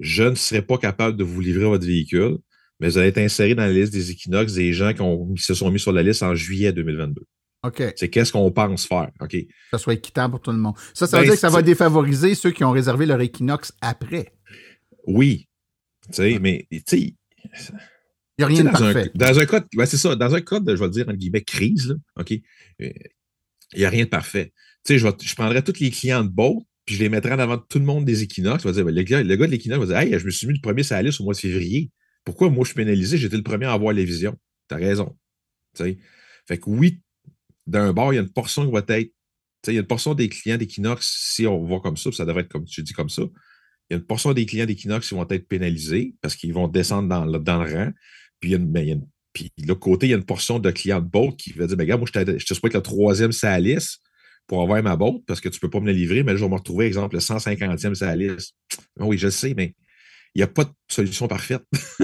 Je 0.00 0.24
ne 0.24 0.34
serai 0.34 0.62
pas 0.62 0.78
capable 0.78 1.16
de 1.16 1.24
vous 1.24 1.40
livrer 1.40 1.66
votre 1.66 1.86
véhicule, 1.86 2.38
mais 2.80 2.88
vous 2.88 2.98
allez 2.98 3.08
être 3.08 3.18
inséré 3.18 3.54
dans 3.54 3.62
la 3.62 3.72
liste 3.72 3.92
des 3.92 4.10
Equinox 4.10 4.54
des 4.54 4.72
gens 4.72 4.92
qui 4.92 5.42
se 5.42 5.54
sont 5.54 5.70
mis 5.70 5.78
sur 5.78 5.92
la 5.92 6.02
liste 6.02 6.22
en 6.22 6.34
juillet 6.34 6.72
2022. 6.72 7.22
C'est 7.96 8.08
qu'est-ce 8.08 8.32
qu'on 8.32 8.50
pense 8.50 8.86
faire. 8.86 9.10
OK? 9.20 9.30
Que 9.30 9.46
ça 9.70 9.78
soit 9.78 9.94
équitable 9.94 10.32
pour 10.32 10.40
tout 10.40 10.50
le 10.50 10.56
monde. 10.56 10.74
Ça, 10.94 11.06
ça 11.06 11.18
veut 11.18 11.24
ben, 11.24 11.26
dire 11.26 11.34
que 11.34 11.40
ça 11.40 11.50
va 11.50 11.62
défavoriser 11.62 12.34
ceux 12.34 12.50
qui 12.50 12.64
ont 12.64 12.70
réservé 12.70 13.04
leur 13.04 13.20
équinoxe 13.20 13.72
après. 13.82 14.32
Oui. 15.06 15.46
Tu 16.06 16.14
sais, 16.14 16.38
mais 16.40 16.66
tu 16.70 16.82
sais. 16.86 17.14
Il 18.38 18.38
n'y 18.38 18.44
a 18.44 18.46
rien 18.46 18.64
de 18.64 18.70
parfait. 18.70 19.10
dans 19.14 19.38
un 19.38 19.44
cas, 19.44 19.62
ben, 19.76 19.84
c'est 19.84 19.98
ça, 19.98 20.16
dans 20.16 20.34
un 20.34 20.40
cas 20.40 20.60
de, 20.60 20.74
je 20.74 20.82
vais 20.82 20.88
dire, 20.88 21.06
entre 21.06 21.18
guillemets, 21.18 21.42
crise, 21.42 21.88
là, 21.88 21.94
OK, 22.16 22.32
euh, 22.32 22.90
il 23.74 23.78
n'y 23.78 23.84
a 23.84 23.90
rien 23.90 24.04
de 24.04 24.08
parfait. 24.08 24.54
Tu 24.84 24.94
sais, 24.94 24.98
je, 24.98 25.06
je 25.22 25.34
prendrais 25.34 25.62
tous 25.62 25.78
les 25.78 25.90
clients 25.90 26.24
de 26.24 26.30
boat, 26.30 26.62
puis 26.90 26.96
je 26.96 27.04
les 27.04 27.08
mettrais 27.08 27.34
en 27.34 27.38
avant 27.38 27.56
de 27.56 27.62
tout 27.68 27.78
le 27.78 27.84
monde 27.84 28.04
des 28.04 28.24
équinoxes. 28.24 28.64
Je 28.64 28.68
vais 28.68 28.74
dire, 28.74 28.84
ben, 28.84 28.92
le, 28.92 29.02
gars, 29.04 29.22
de 29.22 29.52
l'équinoxe 29.52 29.86
va 29.86 29.86
dire, 29.86 29.96
hey, 29.96 30.18
je 30.18 30.26
me 30.26 30.30
suis 30.32 30.48
mis 30.48 30.54
le 30.54 30.60
premier 30.60 30.82
sur 30.82 31.20
au 31.20 31.24
mois 31.24 31.34
de 31.34 31.38
février. 31.38 31.88
Pourquoi 32.24 32.50
moi 32.50 32.64
je 32.64 32.70
suis 32.70 32.74
pénalisé? 32.74 33.16
J'étais 33.16 33.36
le 33.36 33.44
premier 33.44 33.66
à 33.66 33.74
avoir 33.74 33.92
les 33.92 34.04
visions. 34.04 34.36
Tu 34.68 34.74
as 34.74 34.78
raison. 34.78 35.16
Fait 35.76 36.58
que 36.58 36.68
oui, 36.68 37.00
d'un 37.68 37.92
bord, 37.92 38.12
il 38.12 38.16
y 38.16 38.18
a 38.18 38.22
une 38.22 38.32
portion 38.32 38.66
qui 38.66 38.72
va 38.72 38.82
être. 38.88 39.12
Il 39.68 39.74
y 39.74 39.76
a 39.76 39.82
une 39.82 39.86
portion 39.86 40.14
des 40.14 40.28
clients 40.28 40.56
d'Equinox, 40.56 41.06
si 41.32 41.46
on 41.46 41.64
voit 41.64 41.80
comme 41.80 41.96
ça, 41.96 42.10
ça 42.10 42.24
devrait 42.24 42.42
être 42.42 42.48
comme 42.48 42.64
tu 42.64 42.82
dis 42.82 42.92
comme 42.92 43.08
ça. 43.08 43.22
Il 43.22 43.92
y 43.92 43.94
a 43.94 43.98
une 43.98 44.04
portion 44.04 44.32
des 44.32 44.44
clients 44.44 44.66
d'Equinox 44.66 45.08
qui 45.08 45.14
vont 45.14 45.28
être 45.28 45.46
pénalisés 45.46 46.16
parce 46.20 46.34
qu'ils 46.34 46.52
vont 46.52 46.66
descendre 46.66 47.08
dans 47.08 47.24
le, 47.24 47.38
dans 47.38 47.62
le 47.62 47.72
rang. 47.72 47.92
Puis, 48.40 48.56
puis 49.32 49.52
de 49.58 49.68
l'autre 49.68 49.78
côté, 49.78 50.08
il 50.08 50.10
y 50.10 50.14
a 50.14 50.16
une 50.16 50.24
portion 50.24 50.58
de 50.58 50.72
clients 50.72 51.00
de 51.00 51.08
boat 51.08 51.34
qui 51.38 51.52
va 51.52 51.68
dire 51.68 51.76
ben, 51.76 51.84
Regarde, 51.84 52.00
moi, 52.00 52.08
je, 52.12 52.38
je 52.38 52.46
te 52.46 52.54
souhaite 52.54 52.74
le 52.74 52.82
troisième 52.82 53.30
Salis 53.30 54.00
pour 54.50 54.62
avoir 54.62 54.82
ma 54.82 54.96
boat 54.96 55.22
parce 55.28 55.40
que 55.40 55.48
tu 55.48 55.58
ne 55.58 55.60
peux 55.60 55.70
pas 55.70 55.78
me 55.78 55.86
la 55.86 55.92
livrer, 55.92 56.24
mais 56.24 56.32
là, 56.32 56.38
je 56.38 56.42
vais 56.42 56.50
me 56.50 56.56
retrouver, 56.56 56.86
exemple, 56.86 57.14
le 57.14 57.20
150e 57.20 57.94
Salis. 57.94 58.52
Oui, 58.98 59.16
je 59.16 59.28
sais, 59.28 59.54
mais 59.56 59.76
il 60.34 60.40
n'y 60.40 60.42
a 60.42 60.48
pas 60.48 60.64
de 60.64 60.70
solution 60.88 61.28
parfaite. 61.28 61.62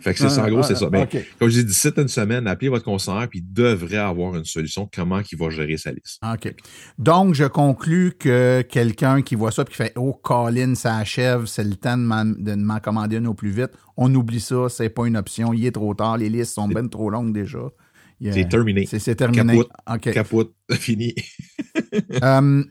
Fait 0.00 0.12
que 0.12 0.18
c'est 0.18 0.30
ça, 0.30 0.44
en 0.44 0.48
gros, 0.48 0.64
c'est 0.64 0.74
ça. 0.74 0.88
Mais 0.90 1.08
comme 1.38 1.48
je 1.48 1.60
dis, 1.60 1.64
d'ici 1.64 1.90
une 1.96 2.08
semaine, 2.08 2.48
appelez 2.48 2.70
votre 2.70 2.84
conseiller, 2.84 3.28
puis 3.28 3.38
il 3.38 3.52
devrait 3.52 3.98
avoir 3.98 4.34
une 4.34 4.44
solution 4.44 4.90
comment 4.92 5.20
il 5.30 5.38
va 5.38 5.48
gérer 5.50 5.76
sa 5.76 5.92
liste. 5.92 6.18
OK. 6.24 6.52
Donc, 6.98 7.34
je 7.34 7.44
conclus 7.44 8.14
que 8.18 8.62
quelqu'un 8.62 9.22
qui 9.22 9.36
voit 9.36 9.52
ça 9.52 9.62
et 9.62 9.66
qui 9.66 9.76
fait 9.76 9.92
Oh, 9.94 10.12
Colin, 10.12 10.74
ça 10.74 10.96
achève, 10.96 11.46
c'est 11.46 11.62
le 11.62 11.76
temps 11.76 11.96
de 11.96 12.54
m'en 12.56 12.80
commander 12.80 13.18
une 13.18 13.28
au 13.28 13.34
plus 13.34 13.50
vite. 13.50 13.70
On 13.96 14.12
oublie 14.12 14.40
ça, 14.40 14.68
c'est 14.68 14.88
pas 14.88 15.06
une 15.06 15.16
option, 15.16 15.52
il 15.52 15.64
est 15.64 15.72
trop 15.72 15.94
tard, 15.94 16.16
les 16.16 16.28
listes 16.28 16.54
sont 16.54 16.66
bien 16.66 16.88
trop 16.88 17.10
longues 17.10 17.32
déjà. 17.32 17.60
C'est 18.22 18.48
terminé. 18.48 18.86
C'est 18.86 19.14
terminé. 19.14 19.64
Capote, 19.86 20.00
capote 20.12 20.54
fini. 20.72 21.14
Euh, 22.22 22.62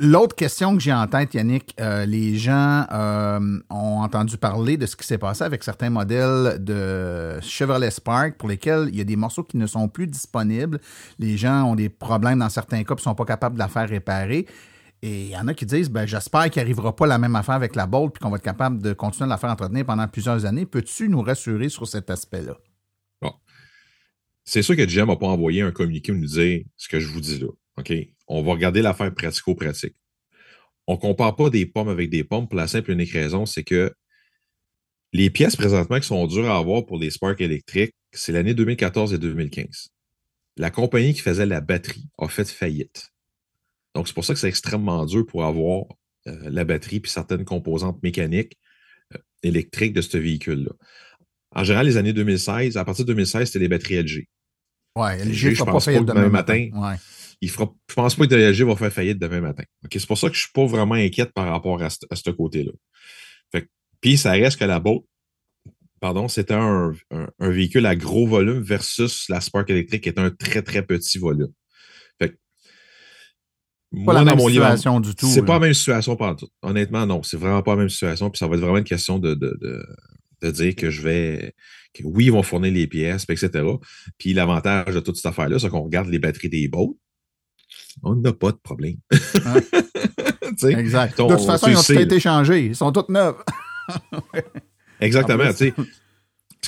L'autre 0.00 0.34
question 0.34 0.74
que 0.74 0.82
j'ai 0.82 0.92
en 0.92 1.06
tête, 1.06 1.34
Yannick, 1.34 1.72
euh, 1.80 2.04
les 2.04 2.36
gens 2.36 2.84
euh, 2.90 3.60
ont 3.70 4.00
entendu 4.00 4.36
parler 4.36 4.76
de 4.76 4.86
ce 4.86 4.96
qui 4.96 5.06
s'est 5.06 5.18
passé 5.18 5.44
avec 5.44 5.62
certains 5.62 5.88
modèles 5.88 6.56
de 6.58 7.38
Chevrolet 7.40 7.92
Spark 7.92 8.36
pour 8.36 8.48
lesquels 8.48 8.88
il 8.90 8.96
y 8.96 9.00
a 9.00 9.04
des 9.04 9.14
morceaux 9.14 9.44
qui 9.44 9.56
ne 9.56 9.68
sont 9.68 9.86
plus 9.86 10.08
disponibles. 10.08 10.80
Les 11.20 11.36
gens 11.36 11.62
ont 11.70 11.76
des 11.76 11.88
problèmes 11.88 12.40
dans 12.40 12.48
certains 12.48 12.82
cas 12.82 12.94
et 12.94 12.96
ne 12.96 13.02
sont 13.02 13.14
pas 13.14 13.24
capables 13.24 13.54
de 13.54 13.60
la 13.60 13.68
faire 13.68 13.88
réparer. 13.88 14.46
Et 15.00 15.26
il 15.26 15.30
y 15.30 15.36
en 15.36 15.46
a 15.46 15.54
qui 15.54 15.64
disent 15.64 15.90
ben, 15.90 16.06
J'espère 16.06 16.50
qu'il 16.50 16.60
n'arrivera 16.60 16.96
pas 16.96 17.06
la 17.06 17.18
même 17.18 17.36
affaire 17.36 17.54
avec 17.54 17.76
la 17.76 17.86
Bolt 17.86 18.14
puis 18.14 18.20
qu'on 18.20 18.30
va 18.30 18.38
être 18.38 18.42
capable 18.42 18.82
de 18.82 18.94
continuer 18.94 19.26
de 19.26 19.30
la 19.30 19.38
faire 19.38 19.50
entretenir 19.50 19.86
pendant 19.86 20.08
plusieurs 20.08 20.44
années. 20.44 20.66
Peux-tu 20.66 21.08
nous 21.08 21.22
rassurer 21.22 21.68
sur 21.68 21.86
cet 21.86 22.10
aspect-là? 22.10 22.56
C'est 24.44 24.62
sûr 24.62 24.76
que 24.76 24.86
GM 24.86 25.06
n'a 25.06 25.16
pas 25.16 25.26
envoyé 25.26 25.62
un 25.62 25.72
communiqué 25.72 26.12
pour 26.12 26.20
nous 26.20 26.26
dire 26.26 26.62
ce 26.76 26.88
que 26.88 27.00
je 27.00 27.08
vous 27.08 27.20
dis 27.20 27.38
là. 27.38 27.48
OK? 27.78 27.92
On 28.28 28.42
va 28.42 28.52
regarder 28.52 28.82
l'affaire 28.82 29.12
pratico-pratique. 29.14 29.96
On 30.86 30.94
ne 30.94 30.98
compare 30.98 31.34
pas 31.34 31.50
des 31.50 31.66
pommes 31.66 31.88
avec 31.88 32.10
des 32.10 32.24
pommes 32.24 32.46
pour 32.46 32.56
la 32.56 32.68
simple 32.68 32.90
et 32.90 32.94
unique 32.94 33.12
raison, 33.12 33.46
c'est 33.46 33.64
que 33.64 33.92
les 35.12 35.30
pièces 35.30 35.56
présentement 35.56 35.98
qui 35.98 36.06
sont 36.06 36.26
dures 36.26 36.50
à 36.50 36.58
avoir 36.58 36.84
pour 36.84 36.98
les 36.98 37.10
Spark 37.10 37.40
électriques, 37.40 37.94
c'est 38.12 38.32
l'année 38.32 38.52
2014 38.52 39.14
et 39.14 39.18
2015. 39.18 39.88
La 40.56 40.70
compagnie 40.70 41.14
qui 41.14 41.20
faisait 41.20 41.46
la 41.46 41.60
batterie 41.60 42.08
a 42.18 42.28
fait 42.28 42.48
faillite. 42.48 43.10
Donc, 43.94 44.08
c'est 44.08 44.14
pour 44.14 44.24
ça 44.24 44.34
que 44.34 44.40
c'est 44.40 44.48
extrêmement 44.48 45.06
dur 45.06 45.24
pour 45.24 45.44
avoir 45.44 45.84
euh, 46.26 46.50
la 46.50 46.64
batterie 46.64 47.00
puis 47.00 47.10
certaines 47.10 47.44
composantes 47.44 48.02
mécaniques 48.02 48.58
euh, 49.14 49.18
électriques 49.42 49.92
de 49.92 50.00
ce 50.00 50.18
véhicule-là. 50.18 50.72
En 51.54 51.64
général, 51.64 51.86
les 51.86 51.96
années 51.96 52.12
2016, 52.12 52.76
à 52.76 52.84
partir 52.84 53.04
de 53.04 53.12
2016, 53.12 53.46
c'était 53.46 53.58
les 53.60 53.68
batteries 53.68 54.02
LG. 54.02 54.26
Ouais, 54.96 55.24
LG, 55.24 55.34
je 55.34 55.48
ne 55.48 55.70
pense 55.70 55.84
pas 55.84 56.00
demain 56.00 56.28
matin. 56.28 56.68
matin 56.72 56.96
il 57.44 57.50
fera, 57.50 57.72
je 57.88 57.94
pense 57.94 58.14
pas 58.14 58.26
que 58.26 58.34
LG 58.34 58.62
va 58.62 58.76
faire 58.76 58.92
faillite 58.92 59.18
demain 59.18 59.40
matin. 59.40 59.64
C'est 59.92 60.06
pour 60.06 60.18
ça 60.18 60.28
que 60.28 60.34
je 60.34 60.40
ne 60.40 60.44
suis 60.44 60.52
pas 60.52 60.66
vraiment 60.66 60.94
inquiète 60.94 61.32
par 61.32 61.46
rapport 61.46 61.82
à, 61.82 61.90
ce 61.90 62.30
côté-là. 62.30 62.72
Puis 64.00 64.18
ça 64.18 64.32
reste 64.32 64.58
que 64.58 64.64
la 64.64 64.80
boat, 64.80 65.04
pardon, 66.00 66.28
c'était 66.28 66.54
un, 66.54 66.92
véhicule 67.38 67.86
à 67.86 67.96
gros 67.96 68.26
volume 68.26 68.60
versus 68.60 69.28
la 69.28 69.40
Spark 69.40 69.70
électrique 69.70 70.02
qui 70.02 70.08
est 70.10 70.18
un 70.18 70.30
très, 70.30 70.62
très 70.62 70.84
petit 70.84 71.18
volume. 71.18 71.52
Fait 72.20 72.38
pas 74.04 74.12
la 74.12 74.24
même 74.24 74.38
situation 74.38 75.00
du 75.00 75.14
tout. 75.14 75.26
C'est 75.26 75.44
pas 75.44 75.54
la 75.54 75.60
même 75.60 75.74
situation 75.74 76.16
par 76.16 76.36
tout. 76.36 76.48
Honnêtement, 76.62 77.06
non. 77.06 77.22
C'est 77.22 77.38
vraiment 77.38 77.62
pas 77.62 77.72
la 77.72 77.78
même 77.78 77.88
situation. 77.88 78.28
Puis 78.28 78.38
ça 78.38 78.46
va 78.46 78.56
être 78.56 78.60
vraiment 78.60 78.78
une 78.78 78.84
question 78.84 79.18
de, 79.18 79.34
de, 79.34 79.86
dire 80.52 80.74
que 80.76 80.90
je 80.90 81.02
vais. 81.02 81.54
Que 81.92 82.02
oui, 82.04 82.26
ils 82.26 82.32
vont 82.32 82.42
fournir 82.42 82.72
les 82.72 82.86
pièces, 82.86 83.24
etc. 83.28 83.64
Puis 84.18 84.34
l'avantage 84.34 84.94
de 84.94 85.00
toute 85.00 85.16
cette 85.16 85.26
affaire-là, 85.26 85.58
c'est 85.58 85.68
qu'on 85.68 85.82
regarde 85.82 86.08
les 86.08 86.18
batteries 86.18 86.48
des 86.48 86.68
boats 86.68 86.94
on 88.02 88.16
n'a 88.16 88.32
pas 88.32 88.52
de 88.52 88.56
problème. 88.56 88.96
exact. 90.62 91.18
de 91.18 91.28
toute 91.28 91.46
façon, 91.46 91.68
ils 91.68 91.76
ont 91.76 91.82
tous 91.82 91.92
été 91.92 92.20
changés. 92.20 92.66
Ils 92.66 92.76
sont 92.76 92.92
toutes 92.92 93.08
neuves. 93.08 93.42
Exactement. 95.00 95.50
C'est 95.54 95.74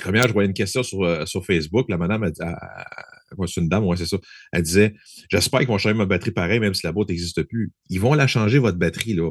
comme 0.03 0.15
hier, 0.15 0.29
je 0.29 0.33
voyais 0.33 0.49
une 0.49 0.55
question 0.55 0.83
sur, 0.83 1.03
euh, 1.05 1.25
sur 1.25 1.45
Facebook. 1.45 1.87
La 1.89 1.97
madame, 1.97 2.31
c'est 3.47 3.61
une 3.61 3.69
dame, 3.69 3.85
ouais, 3.85 3.97
c'est 3.97 4.07
ça. 4.07 4.19
Elle 4.53 4.63
disait 4.63 4.95
J'espère 5.31 5.61
qu'ils 5.61 5.69
vont 5.69 5.79
changer 5.79 5.95
ma 5.95 6.07
batterie 6.07 6.31
pareil, 6.31 6.61
même 6.61 6.75
si 6.75 6.87
la 6.87 6.93
boîte 6.93 7.09
n'existe 7.09 7.43
plus. 7.43 7.73
Ils 7.91 8.01
vont 8.01 8.15
la 8.15 8.27
changer, 8.27 8.59
votre 8.59 8.79
batterie. 8.79 9.15
Là. 9.15 9.31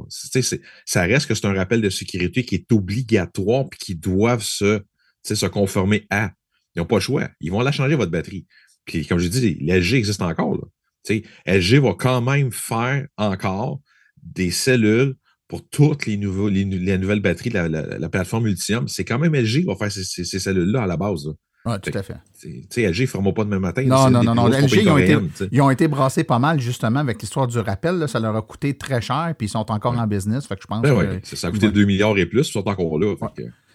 ça 0.85 1.03
reste 1.03 1.27
que 1.27 1.35
c'est 1.35 1.45
un 1.45 1.53
rappel 1.53 1.81
de 1.81 1.89
sécurité 1.89 2.43
qui 2.43 2.55
est 2.55 2.71
obligatoire 2.71 3.65
et 3.71 3.75
qui 3.77 3.95
doivent 3.95 4.43
se, 4.43 4.81
se 5.23 5.45
conformer 5.45 6.05
à. 6.09 6.31
Ils 6.75 6.79
n'ont 6.79 6.85
pas 6.85 6.95
le 6.95 7.01
choix. 7.01 7.29
Ils 7.39 7.51
vont 7.51 7.61
la 7.61 7.71
changer, 7.71 7.95
votre 7.95 8.11
batterie. 8.11 8.45
Puis, 8.85 9.05
comme 9.05 9.19
je 9.19 9.27
dis, 9.27 9.55
l'LG 9.61 9.93
existe 9.95 10.21
encore. 10.21 10.59
LG 11.45 11.79
va 11.79 11.93
quand 11.93 12.21
même 12.21 12.51
faire 12.51 13.07
encore 13.17 13.81
des 14.21 14.51
cellules 14.51 15.15
pour 15.47 15.67
toutes 15.69 16.05
les, 16.05 16.17
nouveaux, 16.17 16.49
les, 16.49 16.65
nouvelles 16.65 17.19
batteries 17.19 17.51
de 17.51 17.59
la, 17.59 18.09
plateforme 18.09 18.47
Ultium. 18.47 18.87
C'est 18.87 19.05
quand 19.05 19.19
même 19.19 19.35
LG 19.35 19.61
qui 19.61 19.65
va 19.65 19.75
faire 19.75 19.91
ces, 19.91 20.25
cellules-là 20.39 20.83
à 20.83 20.87
la 20.87 20.97
base. 20.97 21.27
Oui, 21.65 21.73
tout 21.81 21.97
à 21.97 22.03
fait. 22.03 22.17
LG 22.77 23.01
ne 23.01 23.05
ferme 23.07 23.33
pas 23.33 23.43
demain 23.43 23.59
matin. 23.59 23.83
Non, 23.83 24.09
non, 24.09 24.23
non, 24.23 24.35
non. 24.35 24.47
LG, 24.47 24.73
ils 24.73 24.89
ont, 24.89 24.97
été, 24.97 25.17
ils 25.51 25.61
ont, 25.61 25.69
été, 25.71 25.87
brassés 25.87 26.23
pas 26.23 26.37
mal, 26.37 26.59
justement, 26.59 26.99
avec 26.99 27.21
l'histoire 27.21 27.47
du 27.47 27.57
rappel. 27.57 28.07
ça 28.07 28.19
leur 28.19 28.35
a 28.35 28.41
coûté 28.41 28.77
très 28.77 29.01
cher, 29.01 29.33
puis 29.37 29.47
ils 29.47 29.49
sont 29.49 29.71
encore 29.71 29.97
en 29.97 30.07
business. 30.07 30.45
Fait 30.45 30.55
que 30.55 30.61
je 30.61 30.67
pense 30.67 30.81
ben 30.81 31.19
ça 31.23 31.47
a 31.47 31.51
coûté 31.51 31.71
2 31.71 31.85
milliards 31.85 32.17
et 32.17 32.25
plus, 32.25 32.47
ils 32.47 32.51
sont 32.51 32.67
encore 32.67 32.99
là. 32.99 33.15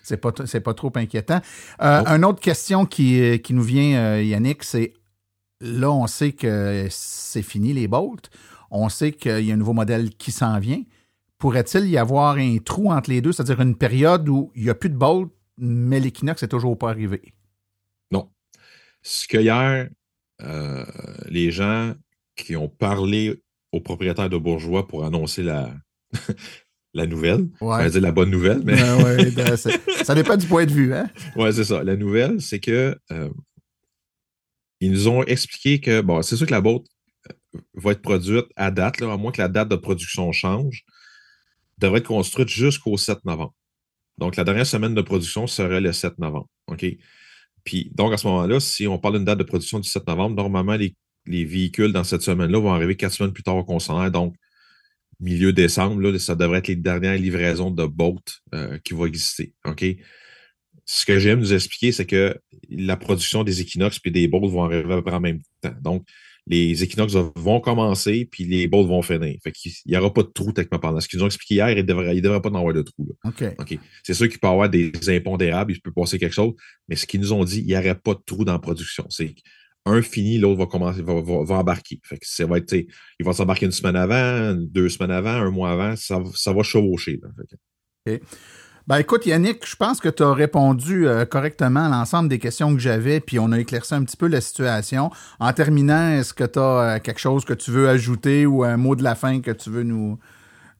C'est 0.03 0.16
pas, 0.16 0.33
pas 0.33 0.74
trop 0.74 0.92
inquiétant. 0.94 1.40
Euh, 1.83 2.05
une 2.07 2.24
autre 2.24 2.40
question 2.40 2.87
qui, 2.87 3.38
qui 3.40 3.55
nous 3.55 3.62
vient, 3.62 3.98
euh, 3.98 4.22
Yannick, 4.22 4.64
c'est 4.64 4.94
là, 5.61 5.90
on 5.90 6.07
sait 6.07 6.33
que 6.33 6.87
c'est 6.90 7.42
fini 7.42 7.72
les 7.72 7.87
Bolts. 7.87 8.31
On 8.70 8.88
sait 8.88 9.12
qu'il 9.12 9.44
y 9.44 9.50
a 9.50 9.55
un 9.55 9.59
nouveau 9.59 9.72
modèle 9.72 10.11
qui 10.11 10.33
s'en 10.33 10.59
vient. 10.59 10.83
Pourrait-il 11.38 11.87
y 11.88 11.98
avoir 11.98 12.37
un 12.37 12.59
trou 12.59 12.90
entre 12.92 13.11
les 13.11 13.20
deux, 13.20 13.33
c'est-à-dire 13.33 13.61
une 13.61 13.76
période 13.76 14.29
où 14.29 14.53
il 14.55 14.64
n'y 14.64 14.70
a 14.70 14.74
plus 14.74 14.90
de 14.90 14.96
Bolt, 14.96 15.31
mais 15.59 16.00
l'Equinox 16.00 16.42
n'est 16.42 16.48
toujours 16.48 16.79
pas 16.79 16.90
arrivé? 16.90 17.35
Ce 19.03 19.27
que 19.27 19.39
hier, 19.39 19.89
euh, 20.43 20.85
les 21.29 21.51
gens 21.51 21.95
qui 22.37 22.57
ont 22.57 22.69
parlé 22.69 23.43
aux 23.73 23.81
propriétaires 23.81 24.31
de 24.31 24.37
Bourgeois 24.37 24.87
pour 24.87 25.05
annoncer 25.05 25.43
la, 25.43 25.75
la 26.95 27.07
nouvelle. 27.07 27.49
Ouais. 27.61 27.91
dire 27.91 28.01
la 28.01 28.13
bonne 28.13 28.31
nouvelle, 28.31 28.63
mais. 28.65 28.77
Ben, 29.33 29.57
ça 30.05 30.15
dépend 30.15 30.37
du 30.37 30.47
point 30.47 30.67
de 30.67 30.73
vue. 30.73 30.93
Hein? 30.95 31.09
Oui, 31.37 31.53
c'est 31.53 31.65
ça. 31.65 31.83
La 31.83 31.97
nouvelle, 31.97 32.41
c'est 32.41 32.61
que 32.61 32.97
euh, 33.11 33.31
ils 34.81 34.91
nous 34.91 35.09
ont 35.09 35.23
expliqué 35.25 35.81
que, 35.81 36.01
bon, 36.01 36.23
c'est 36.23 36.37
sûr 36.37 36.47
que 36.47 36.53
la 36.53 36.61
boîte 36.61 36.83
euh, 37.31 37.61
va 37.75 37.93
être 37.93 38.03
produite 38.03 38.47
à 38.57 38.71
date, 38.71 39.01
là, 39.01 39.13
à 39.13 39.17
moins 39.17 39.33
que 39.33 39.41
la 39.41 39.49
date 39.49 39.69
de 39.69 39.77
production 39.77 40.33
change, 40.33 40.85
devrait 41.79 41.99
être 41.99 42.09
construite 42.09 42.49
jusqu'au 42.49 42.97
7 42.97 43.25
novembre. 43.25 43.55
Donc, 44.19 44.37
la 44.37 44.45
dernière 44.45 44.67
semaine 44.67 44.95
de 44.95 45.03
production 45.03 45.47
serait 45.47 45.81
le 45.81 45.93
7 45.93 46.19
novembre. 46.19 46.49
OK? 46.67 46.85
Donc, 47.94 48.12
à 48.12 48.16
ce 48.16 48.27
moment-là, 48.27 48.61
si 48.61 48.87
on 48.87 48.99
parle 48.99 49.16
d'une 49.16 49.25
date 49.25 49.38
de 49.38 49.44
production 49.44 49.79
du 49.79 49.88
7 49.88 50.07
novembre, 50.07 50.37
normalement, 50.37 50.77
les, 50.77 50.94
véhicules 51.27 51.92
dans 51.92 52.05
cette 52.05 52.23
semaine-là 52.23 52.59
vont 52.59 52.73
arriver 52.73 52.96
quatre 52.96 53.12
semaines 53.12 53.33
plus 53.33 53.42
tard 53.42 53.57
au 53.57 53.64
concessionnaire. 53.64 54.11
Donc, 54.11 54.35
milieu 55.20 55.53
décembre, 55.53 56.01
là, 56.01 56.18
ça 56.18 56.35
devrait 56.35 56.59
être 56.59 56.68
les 56.68 56.77
dernières 56.77 57.16
livraisons 57.16 57.70
de 57.70 57.85
boat 57.87 58.16
euh, 58.55 58.79
qui 58.79 58.94
vont 58.94 59.07
exister. 59.07 59.53
Ce 60.87 61.07
que 61.07 61.18
j'aime 61.20 61.38
nous 61.38 61.53
expliquer, 61.53 61.92
c'est 61.92 62.07
que 62.07 62.37
la 62.68 62.96
production 62.96 63.44
des 63.44 63.61
équinoxes 63.61 64.01
et 64.05 64.11
des 64.11 64.27
Bolts 64.27 64.51
vont 64.51 64.64
arriver 64.64 65.01
en 65.07 65.20
même 65.20 65.40
temps. 65.61 65.75
Donc, 65.81 66.05
les 66.51 66.83
équinoxes 66.83 67.15
vont 67.37 67.61
commencer, 67.61 68.29
puis 68.29 68.45
les 68.45 68.67
Bolts 68.67 68.89
vont 68.89 69.03
finir. 69.03 69.37
Fait 69.41 69.53
qu'il 69.53 69.71
n'y 69.87 69.97
aura 69.97 70.13
pas 70.13 70.25
de 70.25 70.29
trou 70.29 70.53
techniquement 70.53 70.81
parlant. 70.81 71.01
Ce 71.01 71.09
qu'ils 71.09 71.21
nous 71.21 71.25
ont 71.25 71.29
expliqué 71.29 71.55
hier, 71.55 71.71
il 71.71 71.77
ne 71.77 71.83
devrait, 71.83 72.21
devrait, 72.21 72.43
pas 72.43 72.51
en 72.51 72.57
avoir 72.57 72.75
de 72.75 72.83
trou. 72.83 73.09
OK. 73.25 73.79
C'est 74.03 74.15
sûr 74.15 74.29
qu'il 74.29 74.41
peut 74.41 74.49
y 74.49 74.51
avoir 74.51 74.69
des 74.69 74.91
impondérables, 75.09 75.73
il 75.73 75.81
peut 75.81 75.93
passer 75.93 76.19
quelque 76.19 76.35
chose, 76.35 76.55
mais 76.89 76.97
ce 76.97 77.07
qu'ils 77.07 77.21
nous 77.21 77.33
ont 77.33 77.45
dit, 77.45 77.61
il 77.61 77.67
n'y 77.67 77.77
aurait 77.77 77.95
pas 77.95 78.15
de 78.15 78.21
trou 78.27 78.45
dans 78.45 78.55
la 78.55 78.59
production. 78.59 79.07
C'est 79.11 79.33
un 79.87 80.03
fini, 80.03 80.39
l'autre 80.39 80.59
va 80.59 80.67
commencer, 80.67 81.03
va, 81.03 81.21
va, 81.21 81.55
embarquer. 81.55 82.01
Fait 82.03 82.19
que 82.19 82.27
ça 82.27 82.47
va 82.47 82.59
être, 82.59 82.73
il 82.75 83.25
va 83.25 83.33
s'embarquer 83.33 83.67
une 83.67 83.73
semaine 83.73 83.97
avant, 83.97 84.53
deux 84.55 84.89
semaines 84.89 85.13
avant, 85.13 85.31
un 85.31 85.51
mois 85.51 85.71
avant, 85.71 85.95
ça, 85.95 86.21
ça 86.35 86.53
va 86.53 86.65
chevaucher. 86.65 87.21
OK. 88.09 88.21
Ben 88.90 88.98
écoute, 88.98 89.24
Yannick, 89.24 89.64
je 89.64 89.76
pense 89.76 90.00
que 90.00 90.09
tu 90.09 90.24
as 90.24 90.33
répondu 90.33 91.07
euh, 91.07 91.24
correctement 91.24 91.85
à 91.85 91.88
l'ensemble 91.88 92.29
des 92.29 92.40
questions 92.40 92.74
que 92.74 92.81
j'avais, 92.81 93.20
puis 93.20 93.38
on 93.38 93.53
a 93.53 93.61
éclairci 93.61 93.94
un 93.94 94.03
petit 94.03 94.16
peu 94.16 94.26
la 94.26 94.40
situation. 94.40 95.12
En 95.38 95.53
terminant, 95.53 96.11
est-ce 96.11 96.35
que 96.35 96.42
tu 96.42 96.59
as 96.59 96.62
euh, 96.62 96.98
quelque 96.98 97.20
chose 97.20 97.44
que 97.44 97.53
tu 97.53 97.70
veux 97.70 97.88
ajouter 97.88 98.46
ou 98.46 98.64
un 98.64 98.76
mot 98.76 98.96
de 98.96 99.05
la 99.05 99.14
fin 99.14 99.40
que 99.42 99.53
tu 99.53 99.70
veux 99.70 99.85
nous, 99.85 100.18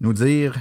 nous 0.01 0.13
dire? 0.13 0.57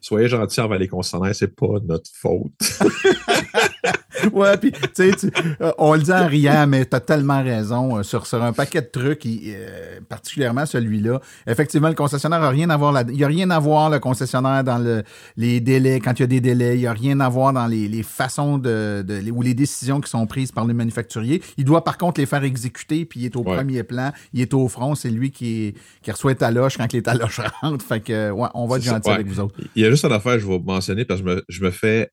Soyez 0.00 0.28
gentils 0.28 0.60
envers 0.60 0.78
les 0.78 0.86
concessionnaires, 0.86 1.34
c'est 1.34 1.56
pas 1.56 1.80
notre 1.84 2.12
faute. 2.14 2.52
ouais, 4.32 4.56
puis 4.56 4.72
tu 4.72 4.80
sais, 4.94 5.12
euh, 5.60 5.72
on 5.78 5.94
le 5.94 6.00
dit 6.00 6.12
en 6.12 6.26
riant, 6.26 6.66
mais 6.66 6.84
tu 6.86 6.96
as 6.96 7.00
tellement 7.00 7.42
raison 7.42 7.98
euh, 7.98 8.02
sur, 8.02 8.26
sur 8.26 8.42
un 8.42 8.52
paquet 8.52 8.82
de 8.82 8.86
trucs, 8.86 9.26
euh, 9.26 10.00
particulièrement 10.08 10.66
celui-là. 10.66 11.20
Effectivement, 11.46 11.88
le 11.88 11.94
concessionnaire 11.94 12.42
a 12.42 12.50
rien 12.50 12.70
à 12.70 12.76
voir 12.76 12.92
là. 12.92 13.04
Il 13.08 13.16
y 13.16 13.24
a 13.24 13.26
rien 13.26 13.50
à 13.50 13.58
voir 13.58 13.90
le 13.90 13.98
concessionnaire 13.98 14.64
dans 14.64 14.78
le, 14.78 15.02
les 15.36 15.60
délais, 15.60 16.00
quand 16.00 16.18
il 16.18 16.22
y 16.22 16.24
a 16.24 16.26
des 16.26 16.40
délais. 16.40 16.76
Il 16.76 16.80
y 16.80 16.86
a 16.86 16.92
rien 16.92 17.20
à 17.20 17.28
voir 17.28 17.52
dans 17.52 17.66
les, 17.66 17.88
les 17.88 18.02
façons 18.02 18.58
de, 18.58 19.04
de, 19.06 19.30
ou 19.30 19.42
les 19.42 19.54
décisions 19.54 20.00
qui 20.00 20.10
sont 20.10 20.26
prises 20.26 20.52
par 20.52 20.64
le 20.64 20.74
manufacturier. 20.74 21.42
Il 21.56 21.64
doit 21.64 21.84
par 21.84 21.98
contre 21.98 22.20
les 22.20 22.26
faire 22.26 22.44
exécuter, 22.44 23.04
puis 23.04 23.20
il 23.20 23.26
est 23.26 23.36
au 23.36 23.42
premier 23.42 23.82
plan, 23.82 24.12
il 24.32 24.40
est 24.40 24.54
au 24.54 24.68
front, 24.68 24.94
c'est 24.94 25.10
lui 25.10 25.30
qui, 25.30 25.74
qui 26.02 26.10
reçoit 26.10 26.32
les 26.32 26.38
taloches 26.38 26.76
quand 26.76 26.92
les 26.92 27.02
taloches 27.02 27.40
rentrent. 27.60 27.84
Fait 27.84 28.00
que 28.00 28.30
ouais, 28.30 28.48
on 28.54 28.66
va 28.66 28.76
être 28.76 28.82
gentil 28.82 29.10
avec 29.10 29.26
vous 29.26 29.40
autres. 29.40 29.54
Il 29.74 29.82
y 29.82 29.86
a 29.86 29.90
juste 29.90 30.04
une 30.04 30.12
affaire, 30.12 30.38
je 30.38 30.46
vais 30.46 30.58
mentionner 30.58 31.04
parce 31.04 31.20
que 31.20 31.26
je 31.28 31.34
me, 31.34 31.44
je 31.48 31.64
me 31.64 31.70
fais 31.70 32.10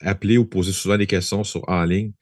appeler 0.00 0.38
ou 0.38 0.44
poser 0.44 0.72
souvent 0.72 0.98
des 0.98 1.06
questions 1.06 1.44
sur 1.44 1.68
en 1.68 1.84
ligne. 1.84 2.12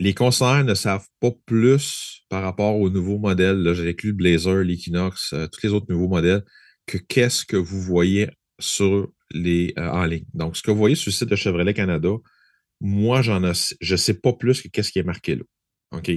Les 0.00 0.14
concernés 0.14 0.64
ne 0.64 0.74
savent 0.74 1.06
pas 1.20 1.30
plus 1.46 2.24
par 2.28 2.42
rapport 2.42 2.76
aux 2.76 2.90
nouveaux 2.90 3.18
modèles. 3.18 3.72
J'ai 3.74 3.90
inclus 3.90 4.10
le 4.10 4.16
Blazer, 4.16 4.64
l'Equinox, 4.64 5.32
euh, 5.32 5.46
tous 5.46 5.64
les 5.64 5.72
autres 5.72 5.86
nouveaux 5.88 6.08
modèles, 6.08 6.42
que 6.86 6.98
qu'est-ce 6.98 7.44
que 7.44 7.56
vous 7.56 7.80
voyez 7.80 8.28
sur 8.58 9.12
les 9.30 9.74
euh, 9.78 9.88
en 9.88 10.04
ligne. 10.04 10.24
Donc, 10.34 10.56
ce 10.56 10.62
que 10.62 10.70
vous 10.70 10.78
voyez 10.78 10.96
sur 10.96 11.10
le 11.10 11.14
site 11.14 11.28
de 11.28 11.36
Chevrolet 11.36 11.74
Canada, 11.74 12.10
moi, 12.80 13.22
je 13.22 13.32
ne 13.32 13.96
sais 13.96 14.14
pas 14.14 14.32
plus 14.32 14.60
que 14.60 14.68
qu'est-ce 14.68 14.90
qui 14.90 14.98
est 14.98 15.04
marqué 15.04 15.36
là. 15.36 15.44
OK? 15.92 16.10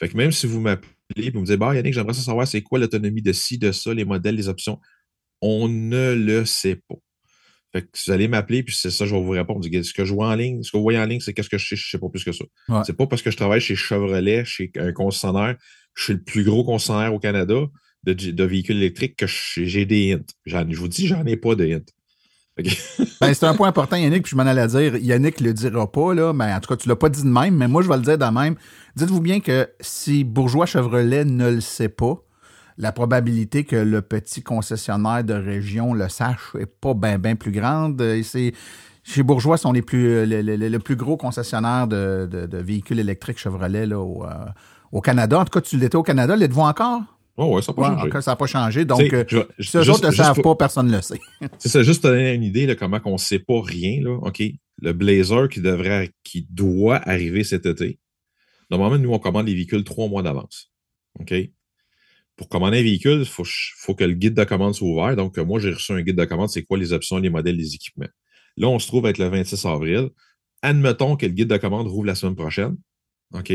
Fait 0.00 0.08
que 0.08 0.16
même 0.16 0.32
si 0.32 0.46
vous 0.46 0.60
m'appelez 0.60 0.88
et 1.16 1.30
vous 1.30 1.40
me 1.40 1.46
dites, 1.46 1.56
bah, 1.56 1.74
Yannick, 1.74 1.94
j'aimerais 1.94 2.14
savoir 2.14 2.46
c'est 2.46 2.62
quoi 2.62 2.78
l'autonomie 2.78 3.22
de 3.22 3.32
ci, 3.32 3.58
de 3.58 3.72
ça, 3.72 3.94
les 3.94 4.04
modèles, 4.04 4.34
les 4.34 4.48
options. 4.48 4.80
On 5.40 5.68
ne 5.68 6.14
le 6.14 6.44
sait 6.44 6.76
pas. 6.88 6.96
Fait 7.72 7.82
que 7.82 7.88
vous 8.06 8.12
allez 8.12 8.28
m'appeler, 8.28 8.62
puis 8.62 8.74
c'est 8.74 8.90
ça, 8.90 9.04
je 9.04 9.14
vais 9.14 9.20
vous 9.20 9.30
répondre. 9.30 9.62
Ce 9.64 9.92
que 9.92 10.04
je 10.04 10.14
vois 10.14 10.28
en 10.28 10.34
ligne, 10.34 10.62
ce 10.62 10.72
que 10.72 10.76
vous 10.78 10.82
voyez 10.82 10.98
en 10.98 11.04
ligne, 11.04 11.20
c'est 11.20 11.34
qu'est-ce 11.34 11.50
que 11.50 11.58
je 11.58 11.68
sais, 11.68 11.76
je 11.76 11.90
sais 11.90 11.98
pas 11.98 12.08
plus 12.08 12.24
que 12.24 12.32
ça. 12.32 12.44
Ouais. 12.68 12.80
C'est 12.86 12.96
pas 12.96 13.06
parce 13.06 13.20
que 13.20 13.30
je 13.30 13.36
travaille 13.36 13.60
chez 13.60 13.76
Chevrolet, 13.76 14.44
chez 14.44 14.70
un 14.76 14.92
concessionnaire, 14.92 15.56
je 15.94 16.04
suis 16.04 16.12
le 16.14 16.22
plus 16.22 16.44
gros 16.44 16.64
concessionnaire 16.64 17.12
au 17.12 17.18
Canada 17.18 17.66
de, 18.04 18.12
de 18.12 18.44
véhicules 18.44 18.76
électriques 18.76 19.16
que 19.16 19.26
j'ai 19.26 19.84
des 19.84 20.14
hints. 20.14 20.24
Je 20.46 20.78
vous 20.78 20.88
dis, 20.88 21.06
j'en 21.06 21.24
ai 21.26 21.36
pas 21.36 21.54
de 21.54 21.66
hints. 21.66 21.84
Ben, 23.20 23.34
c'est 23.34 23.46
un 23.46 23.54
point 23.54 23.68
important, 23.68 23.96
Yannick, 23.96 24.22
puis 24.22 24.30
je 24.30 24.36
m'en 24.36 24.46
allais 24.46 24.66
dire. 24.68 24.96
Yannick 24.96 25.40
le 25.40 25.52
dira 25.52 25.90
pas, 25.90 26.14
là, 26.14 26.32
mais 26.32 26.52
en 26.52 26.60
tout 26.60 26.68
cas, 26.68 26.76
tu 26.76 26.88
l'as 26.88 26.96
pas 26.96 27.08
dit 27.08 27.22
de 27.22 27.28
même, 27.28 27.56
mais 27.56 27.66
moi, 27.66 27.82
je 27.82 27.88
vais 27.88 27.96
le 27.96 28.02
dire 28.02 28.18
de 28.18 28.24
même. 28.24 28.54
Dites-vous 28.96 29.20
bien 29.20 29.40
que 29.40 29.68
si 29.80 30.24
Bourgeois 30.24 30.66
Chevrolet 30.66 31.24
ne 31.24 31.50
le 31.50 31.60
sait 31.60 31.88
pas, 31.88 32.22
la 32.78 32.92
probabilité 32.92 33.64
que 33.64 33.76
le 33.76 34.00
petit 34.02 34.42
concessionnaire 34.42 35.24
de 35.24 35.34
région 35.34 35.92
le 35.94 36.08
sache 36.08 36.54
est 36.58 36.66
pas 36.66 36.94
bien 36.94 37.18
ben 37.18 37.36
plus 37.36 37.50
grande. 37.52 38.00
Et 38.00 38.22
c'est 38.22 38.52
chez 39.02 39.22
Bourgeois 39.22 39.56
sont 39.58 39.72
les 39.72 39.82
plus 39.82 40.24
le, 40.24 40.40
le- 40.42 40.56
le- 40.56 40.68
le 40.68 40.78
plus 40.78 40.96
gros 40.96 41.16
concessionnaire 41.16 41.86
de, 41.88 42.28
de- 42.30 42.46
de 42.46 42.58
véhicules 42.58 43.00
électriques 43.00 43.38
Chevrolet 43.38 43.84
là, 43.86 43.98
au, 43.98 44.24
euh, 44.24 44.28
au 44.92 45.00
Canada. 45.00 45.40
En 45.40 45.44
tout 45.44 45.50
cas, 45.50 45.60
tu 45.60 45.76
l'étais 45.76 45.96
au 45.96 46.02
Canada, 46.02 46.36
l'êtes-vous 46.36 46.60
encore? 46.62 47.02
Oh 47.40 47.54
ouais, 47.54 47.62
ça 47.62 47.70
n'a 47.72 47.76
pas 47.76 47.82
Ouais, 47.82 47.88
changé. 47.96 48.08
encore, 48.08 48.22
ça 48.22 48.30
n'a 48.32 48.36
pas 48.36 48.46
changé. 48.46 48.84
Donc, 48.84 49.00
euh, 49.12 49.24
je 49.58 49.90
autres 49.90 50.06
ne 50.06 50.12
savent 50.12 50.40
pas, 50.42 50.54
personne 50.56 50.86
ne 50.88 50.96
le 50.96 51.02
sait. 51.02 51.20
C'est 51.58 51.68
ça, 51.68 51.82
juste 51.84 52.02
te 52.02 52.08
donner 52.08 52.34
une 52.34 52.42
idée 52.42 52.66
de 52.66 52.74
comment 52.74 52.98
on 53.04 53.12
ne 53.12 53.16
sait 53.18 53.38
pas 53.38 53.60
rien. 53.62 54.02
Là. 54.02 54.16
OK? 54.22 54.42
Le 54.82 54.92
Blazer 54.92 55.48
qui 55.48 55.60
devrait 55.60 56.10
qui 56.24 56.46
doit 56.50 56.96
arriver 57.08 57.44
cet 57.44 57.64
été. 57.66 57.98
Normalement, 58.70 58.98
nous, 58.98 59.12
on 59.12 59.18
commande 59.18 59.46
les 59.46 59.54
véhicules 59.54 59.84
trois 59.84 60.08
mois 60.08 60.22
d'avance. 60.22 60.70
OK? 61.20 61.32
Pour 62.38 62.48
commander 62.48 62.78
un 62.78 62.82
véhicule, 62.82 63.20
il 63.20 63.26
faut, 63.26 63.94
que 63.94 64.04
le 64.04 64.14
guide 64.14 64.34
de 64.34 64.44
commande 64.44 64.72
soit 64.72 64.88
ouvert. 64.88 65.16
Donc, 65.16 65.36
euh, 65.38 65.44
moi, 65.44 65.58
j'ai 65.58 65.72
reçu 65.72 65.92
un 65.92 66.00
guide 66.00 66.16
de 66.16 66.24
commande, 66.24 66.48
c'est 66.48 66.62
quoi 66.62 66.78
les 66.78 66.92
options, 66.92 67.18
les 67.18 67.30
modèles, 67.30 67.56
les 67.56 67.74
équipements. 67.74 68.06
Là, 68.56 68.68
on 68.68 68.78
se 68.78 68.86
trouve 68.86 69.04
avec 69.06 69.18
le 69.18 69.28
26 69.28 69.66
avril. 69.66 70.10
Admettons 70.62 71.16
que 71.16 71.26
le 71.26 71.32
guide 71.32 71.48
de 71.48 71.56
commande 71.56 71.88
rouvre 71.88 72.06
la 72.06 72.14
semaine 72.14 72.36
prochaine. 72.36 72.76
OK? 73.34 73.52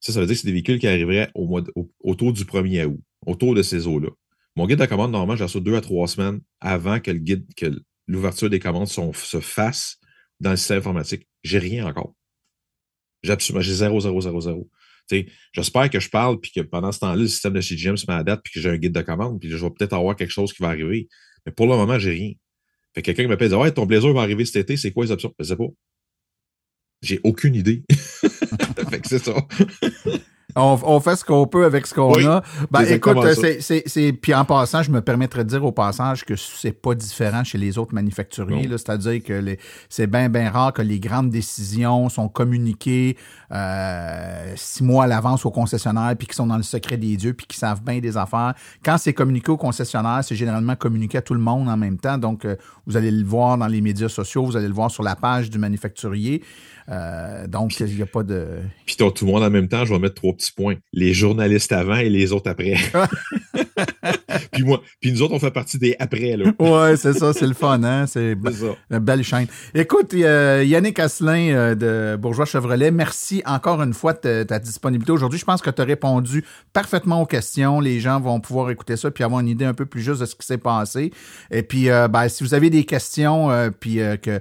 Ça, 0.00 0.12
ça 0.12 0.20
veut 0.20 0.26
dire 0.26 0.34
que 0.34 0.40
c'est 0.40 0.46
des 0.46 0.52
véhicules 0.52 0.80
qui 0.80 0.88
arriveraient 0.88 1.30
au 1.34 1.46
mois 1.46 1.62
autour 2.00 2.32
du 2.32 2.44
1er 2.44 2.86
août, 2.86 3.00
autour 3.24 3.54
de 3.54 3.62
ces 3.62 3.86
eaux-là. 3.86 4.10
Mon 4.56 4.66
guide 4.66 4.80
de 4.80 4.86
commande, 4.86 5.12
normalement, 5.12 5.36
je 5.36 5.44
reçois 5.44 5.60
deux 5.60 5.76
à 5.76 5.80
trois 5.80 6.08
semaines 6.08 6.40
avant 6.60 6.98
que 6.98 7.12
le 7.12 7.20
guide, 7.20 7.46
que 7.56 7.66
l'ouverture 8.08 8.50
des 8.50 8.58
commandes 8.58 8.88
se 8.88 9.40
fasse 9.40 9.98
dans 10.40 10.50
le 10.50 10.56
système 10.56 10.78
informatique. 10.78 11.28
J'ai 11.44 11.60
rien 11.60 11.86
encore. 11.86 12.14
J'ai 13.22 13.32
absolument, 13.32 13.62
j'ai 13.62 13.74
0, 13.74 14.00
0, 14.00 14.20
0, 14.20 14.40
0. 14.40 14.70
J'espère 15.52 15.90
que 15.90 16.00
je 16.00 16.08
parle 16.10 16.40
puis 16.40 16.50
que 16.50 16.60
pendant 16.60 16.92
ce 16.92 17.00
temps-là, 17.00 17.16
le 17.16 17.28
système 17.28 17.54
de 17.54 17.60
CGM 17.60 17.96
se 17.96 18.06
met 18.08 18.16
à 18.16 18.22
date 18.22 18.40
puis 18.42 18.52
que 18.52 18.60
j'ai 18.60 18.70
un 18.70 18.76
guide 18.76 18.92
de 18.92 19.02
commande 19.02 19.40
puis 19.40 19.50
je 19.50 19.56
vais 19.56 19.70
peut-être 19.70 19.94
avoir 19.94 20.16
quelque 20.16 20.30
chose 20.30 20.52
qui 20.52 20.62
va 20.62 20.68
arriver. 20.68 21.08
Mais 21.46 21.52
pour 21.52 21.66
le 21.66 21.76
moment, 21.76 21.98
j'ai 21.98 22.10
rien. 22.10 22.32
Fait 22.94 23.02
que 23.02 23.06
quelqu'un 23.06 23.24
qui 23.24 23.28
m'appelle 23.28 23.48
dit 23.48 23.54
Ouais, 23.54 23.72
ton 23.72 23.86
blazer 23.86 24.12
va 24.12 24.22
arriver 24.22 24.44
cet 24.44 24.56
été, 24.56 24.76
c'est 24.76 24.92
quoi 24.92 25.04
les 25.04 25.10
options? 25.10 25.32
Je 25.38 25.44
sais 25.44 25.56
pas. 25.56 25.68
J'ai 27.02 27.20
aucune 27.22 27.54
idée. 27.54 27.84
fait 27.90 29.00
que 29.00 29.08
c'est 29.08 29.24
ça. 29.24 29.34
On, 30.58 30.78
on 30.82 31.00
fait 31.00 31.16
ce 31.16 31.24
qu'on 31.24 31.46
peut 31.46 31.64
avec 31.64 31.86
ce 31.86 31.94
qu'on 31.94 32.12
Oui, 32.14 32.26
a. 32.26 32.42
Ben, 32.70 32.80
écoute, 32.84 33.16
c'est, 33.34 33.60
c'est, 33.60 33.82
c'est- 33.86 34.12
puis 34.12 34.34
en 34.34 34.44
passant, 34.44 34.82
je 34.82 34.90
me 34.90 35.00
permettrais 35.00 35.44
de 35.44 35.48
dire 35.50 35.64
au 35.64 35.72
passage 35.72 36.24
que 36.24 36.34
c'est 36.36 36.72
pas 36.72 36.94
différent 36.94 37.44
chez 37.44 37.58
les 37.58 37.78
autres 37.78 37.94
manufacturiers. 37.94 38.68
C'est-à-dire 38.70 39.22
que 39.22 39.32
les- 39.32 39.58
c'est 39.88 40.06
bien, 40.06 40.28
bien 40.28 40.50
rare 40.50 40.72
que 40.72 40.82
les 40.82 41.00
grandes 41.00 41.30
décisions 41.30 42.08
sont 42.08 42.28
communiquées 42.28 43.16
euh, 43.52 44.52
six 44.56 44.82
mois 44.84 45.04
à 45.04 45.06
l'avance 45.06 45.46
aux 45.46 45.50
concessionnaires, 45.50 46.14
puis 46.18 46.26
qui 46.26 46.34
sont 46.34 46.46
dans 46.46 46.56
le 46.56 46.62
secret 46.62 46.96
des 46.96 47.16
dieux, 47.16 47.32
puis 47.34 47.46
qui 47.46 47.56
savent 47.56 47.82
bien 47.82 47.98
des 47.98 48.16
affaires. 48.16 48.54
Quand 48.84 48.98
c'est 48.98 49.12
communiqué 49.14 49.50
aux 49.50 49.56
concessionnaires, 49.56 50.20
c'est 50.22 50.36
généralement 50.36 50.76
communiqué 50.76 51.18
à 51.18 51.22
tout 51.22 51.34
le 51.34 51.40
monde 51.40 51.68
en 51.68 51.76
même 51.76 51.98
temps. 51.98 52.18
Donc, 52.18 52.44
euh, 52.44 52.56
vous 52.86 52.96
allez 52.96 53.10
le 53.10 53.24
voir 53.24 53.56
dans 53.58 53.66
les 53.66 53.80
médias 53.80 54.08
sociaux, 54.08 54.44
vous 54.44 54.56
allez 54.56 54.68
le 54.68 54.74
voir 54.74 54.90
sur 54.90 55.02
la 55.02 55.16
page 55.16 55.50
du 55.50 55.58
manufacturier. 55.58 56.42
Euh, 56.90 57.46
donc, 57.46 57.78
il 57.80 57.94
n'y 57.94 58.02
a 58.02 58.06
pas 58.06 58.22
de... 58.22 58.46
Puis 58.86 58.96
t'as 58.96 59.10
tout 59.10 59.26
le 59.26 59.32
monde 59.32 59.42
en 59.42 59.50
même 59.50 59.68
temps, 59.68 59.84
je 59.84 59.92
vais 59.92 59.98
mettre 59.98 60.14
trois 60.14 60.32
petits 60.32 60.52
points. 60.52 60.76
Les 60.92 61.12
journalistes 61.12 61.72
avant 61.72 61.96
et 61.96 62.08
les 62.08 62.32
autres 62.32 62.50
après. 62.50 62.76
puis 64.52 64.62
moi, 64.62 64.80
puis 65.00 65.12
nous 65.12 65.22
autres, 65.22 65.34
on 65.34 65.38
fait 65.38 65.50
partie 65.50 65.78
des 65.78 65.96
après, 65.98 66.36
là. 66.36 66.46
Ouais, 66.58 66.96
c'est 66.96 67.12
ça, 67.12 67.32
c'est 67.32 67.46
le 67.46 67.54
fun, 67.54 67.82
hein? 67.82 68.06
C'est 68.06 68.32
une 68.90 68.98
belle 69.00 69.22
chaîne. 69.22 69.46
Écoute, 69.74 70.14
euh, 70.14 70.64
Yannick 70.66 70.98
Asselin 70.98 71.50
euh, 71.50 71.74
de 71.74 72.16
Bourgeois 72.16 72.46
Chevrolet, 72.46 72.90
merci 72.90 73.42
encore 73.44 73.82
une 73.82 73.92
fois 73.92 74.14
de 74.14 74.44
ta- 74.44 74.58
disponibilité 74.58 75.12
aujourd'hui. 75.12 75.38
Je 75.38 75.44
pense 75.44 75.60
que 75.60 75.70
tu 75.70 75.82
as 75.82 75.84
répondu 75.84 76.44
parfaitement 76.72 77.20
aux 77.20 77.26
questions. 77.26 77.80
Les 77.80 78.00
gens 78.00 78.18
vont 78.18 78.40
pouvoir 78.40 78.70
écouter 78.70 78.96
ça 78.96 79.10
puis 79.10 79.24
avoir 79.24 79.40
une 79.40 79.48
idée 79.48 79.66
un 79.66 79.74
peu 79.74 79.84
plus 79.86 80.00
juste 80.00 80.20
de 80.20 80.26
ce 80.26 80.34
qui 80.34 80.46
s'est 80.46 80.58
passé. 80.58 81.12
Et 81.50 81.62
puis, 81.62 81.88
ben, 82.10 82.28
si 82.28 82.42
vous 82.42 82.54
avez 82.54 82.70
des 82.70 82.84
questions, 82.84 83.50
puis 83.78 83.96
que 84.22 84.40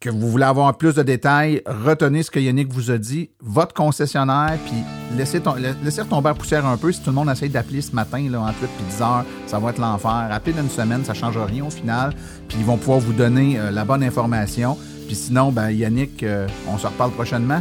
que 0.00 0.08
vous 0.08 0.30
voulez 0.30 0.44
avoir 0.44 0.76
plus 0.78 0.94
de 0.94 1.02
détails, 1.02 1.62
retenez 1.66 2.22
ce 2.22 2.30
que 2.30 2.40
Yannick 2.40 2.72
vous 2.72 2.90
a 2.90 2.96
dit, 2.96 3.28
votre 3.42 3.74
concessionnaire, 3.74 4.56
puis 4.64 4.74
laissez, 5.16 5.40
ton- 5.40 5.54
la- 5.56 5.72
laissez 5.84 6.00
retomber 6.00 6.30
la 6.30 6.34
poussière 6.34 6.64
un 6.66 6.78
peu. 6.78 6.90
Si 6.90 7.00
tout 7.00 7.10
le 7.10 7.16
monde 7.16 7.28
essaye 7.28 7.50
d'appeler 7.50 7.82
ce 7.82 7.92
matin, 7.94 8.26
là, 8.30 8.40
entre 8.40 8.62
8 8.62 8.64
et 8.80 8.90
10 8.96 9.02
heures, 9.02 9.24
ça 9.46 9.58
va 9.58 9.70
être 9.70 9.78
l'enfer. 9.78 10.28
Appelez 10.30 10.54
dans 10.54 10.62
une 10.62 10.70
semaine, 10.70 11.04
ça 11.04 11.12
ne 11.12 11.18
change 11.18 11.36
rien 11.36 11.64
au 11.66 11.70
final, 11.70 12.14
puis 12.48 12.56
ils 12.58 12.64
vont 12.64 12.78
pouvoir 12.78 12.98
vous 13.00 13.12
donner 13.12 13.58
euh, 13.58 13.70
la 13.70 13.84
bonne 13.84 14.02
information. 14.02 14.78
Puis 15.06 15.16
sinon, 15.16 15.52
ben, 15.52 15.70
Yannick, 15.70 16.22
euh, 16.22 16.46
on 16.66 16.78
se 16.78 16.86
reparle 16.86 17.10
prochainement. 17.12 17.60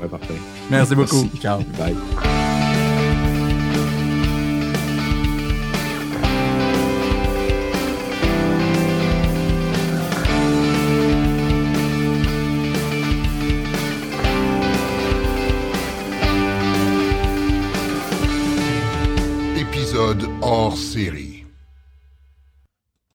Ouais, 0.00 0.08
parfait. 0.08 0.34
Merci 0.70 0.94
beaucoup. 0.94 1.24
Merci. 1.24 1.38
Ciao. 1.40 1.58
Bye. 1.78 2.55
series. 20.76 21.25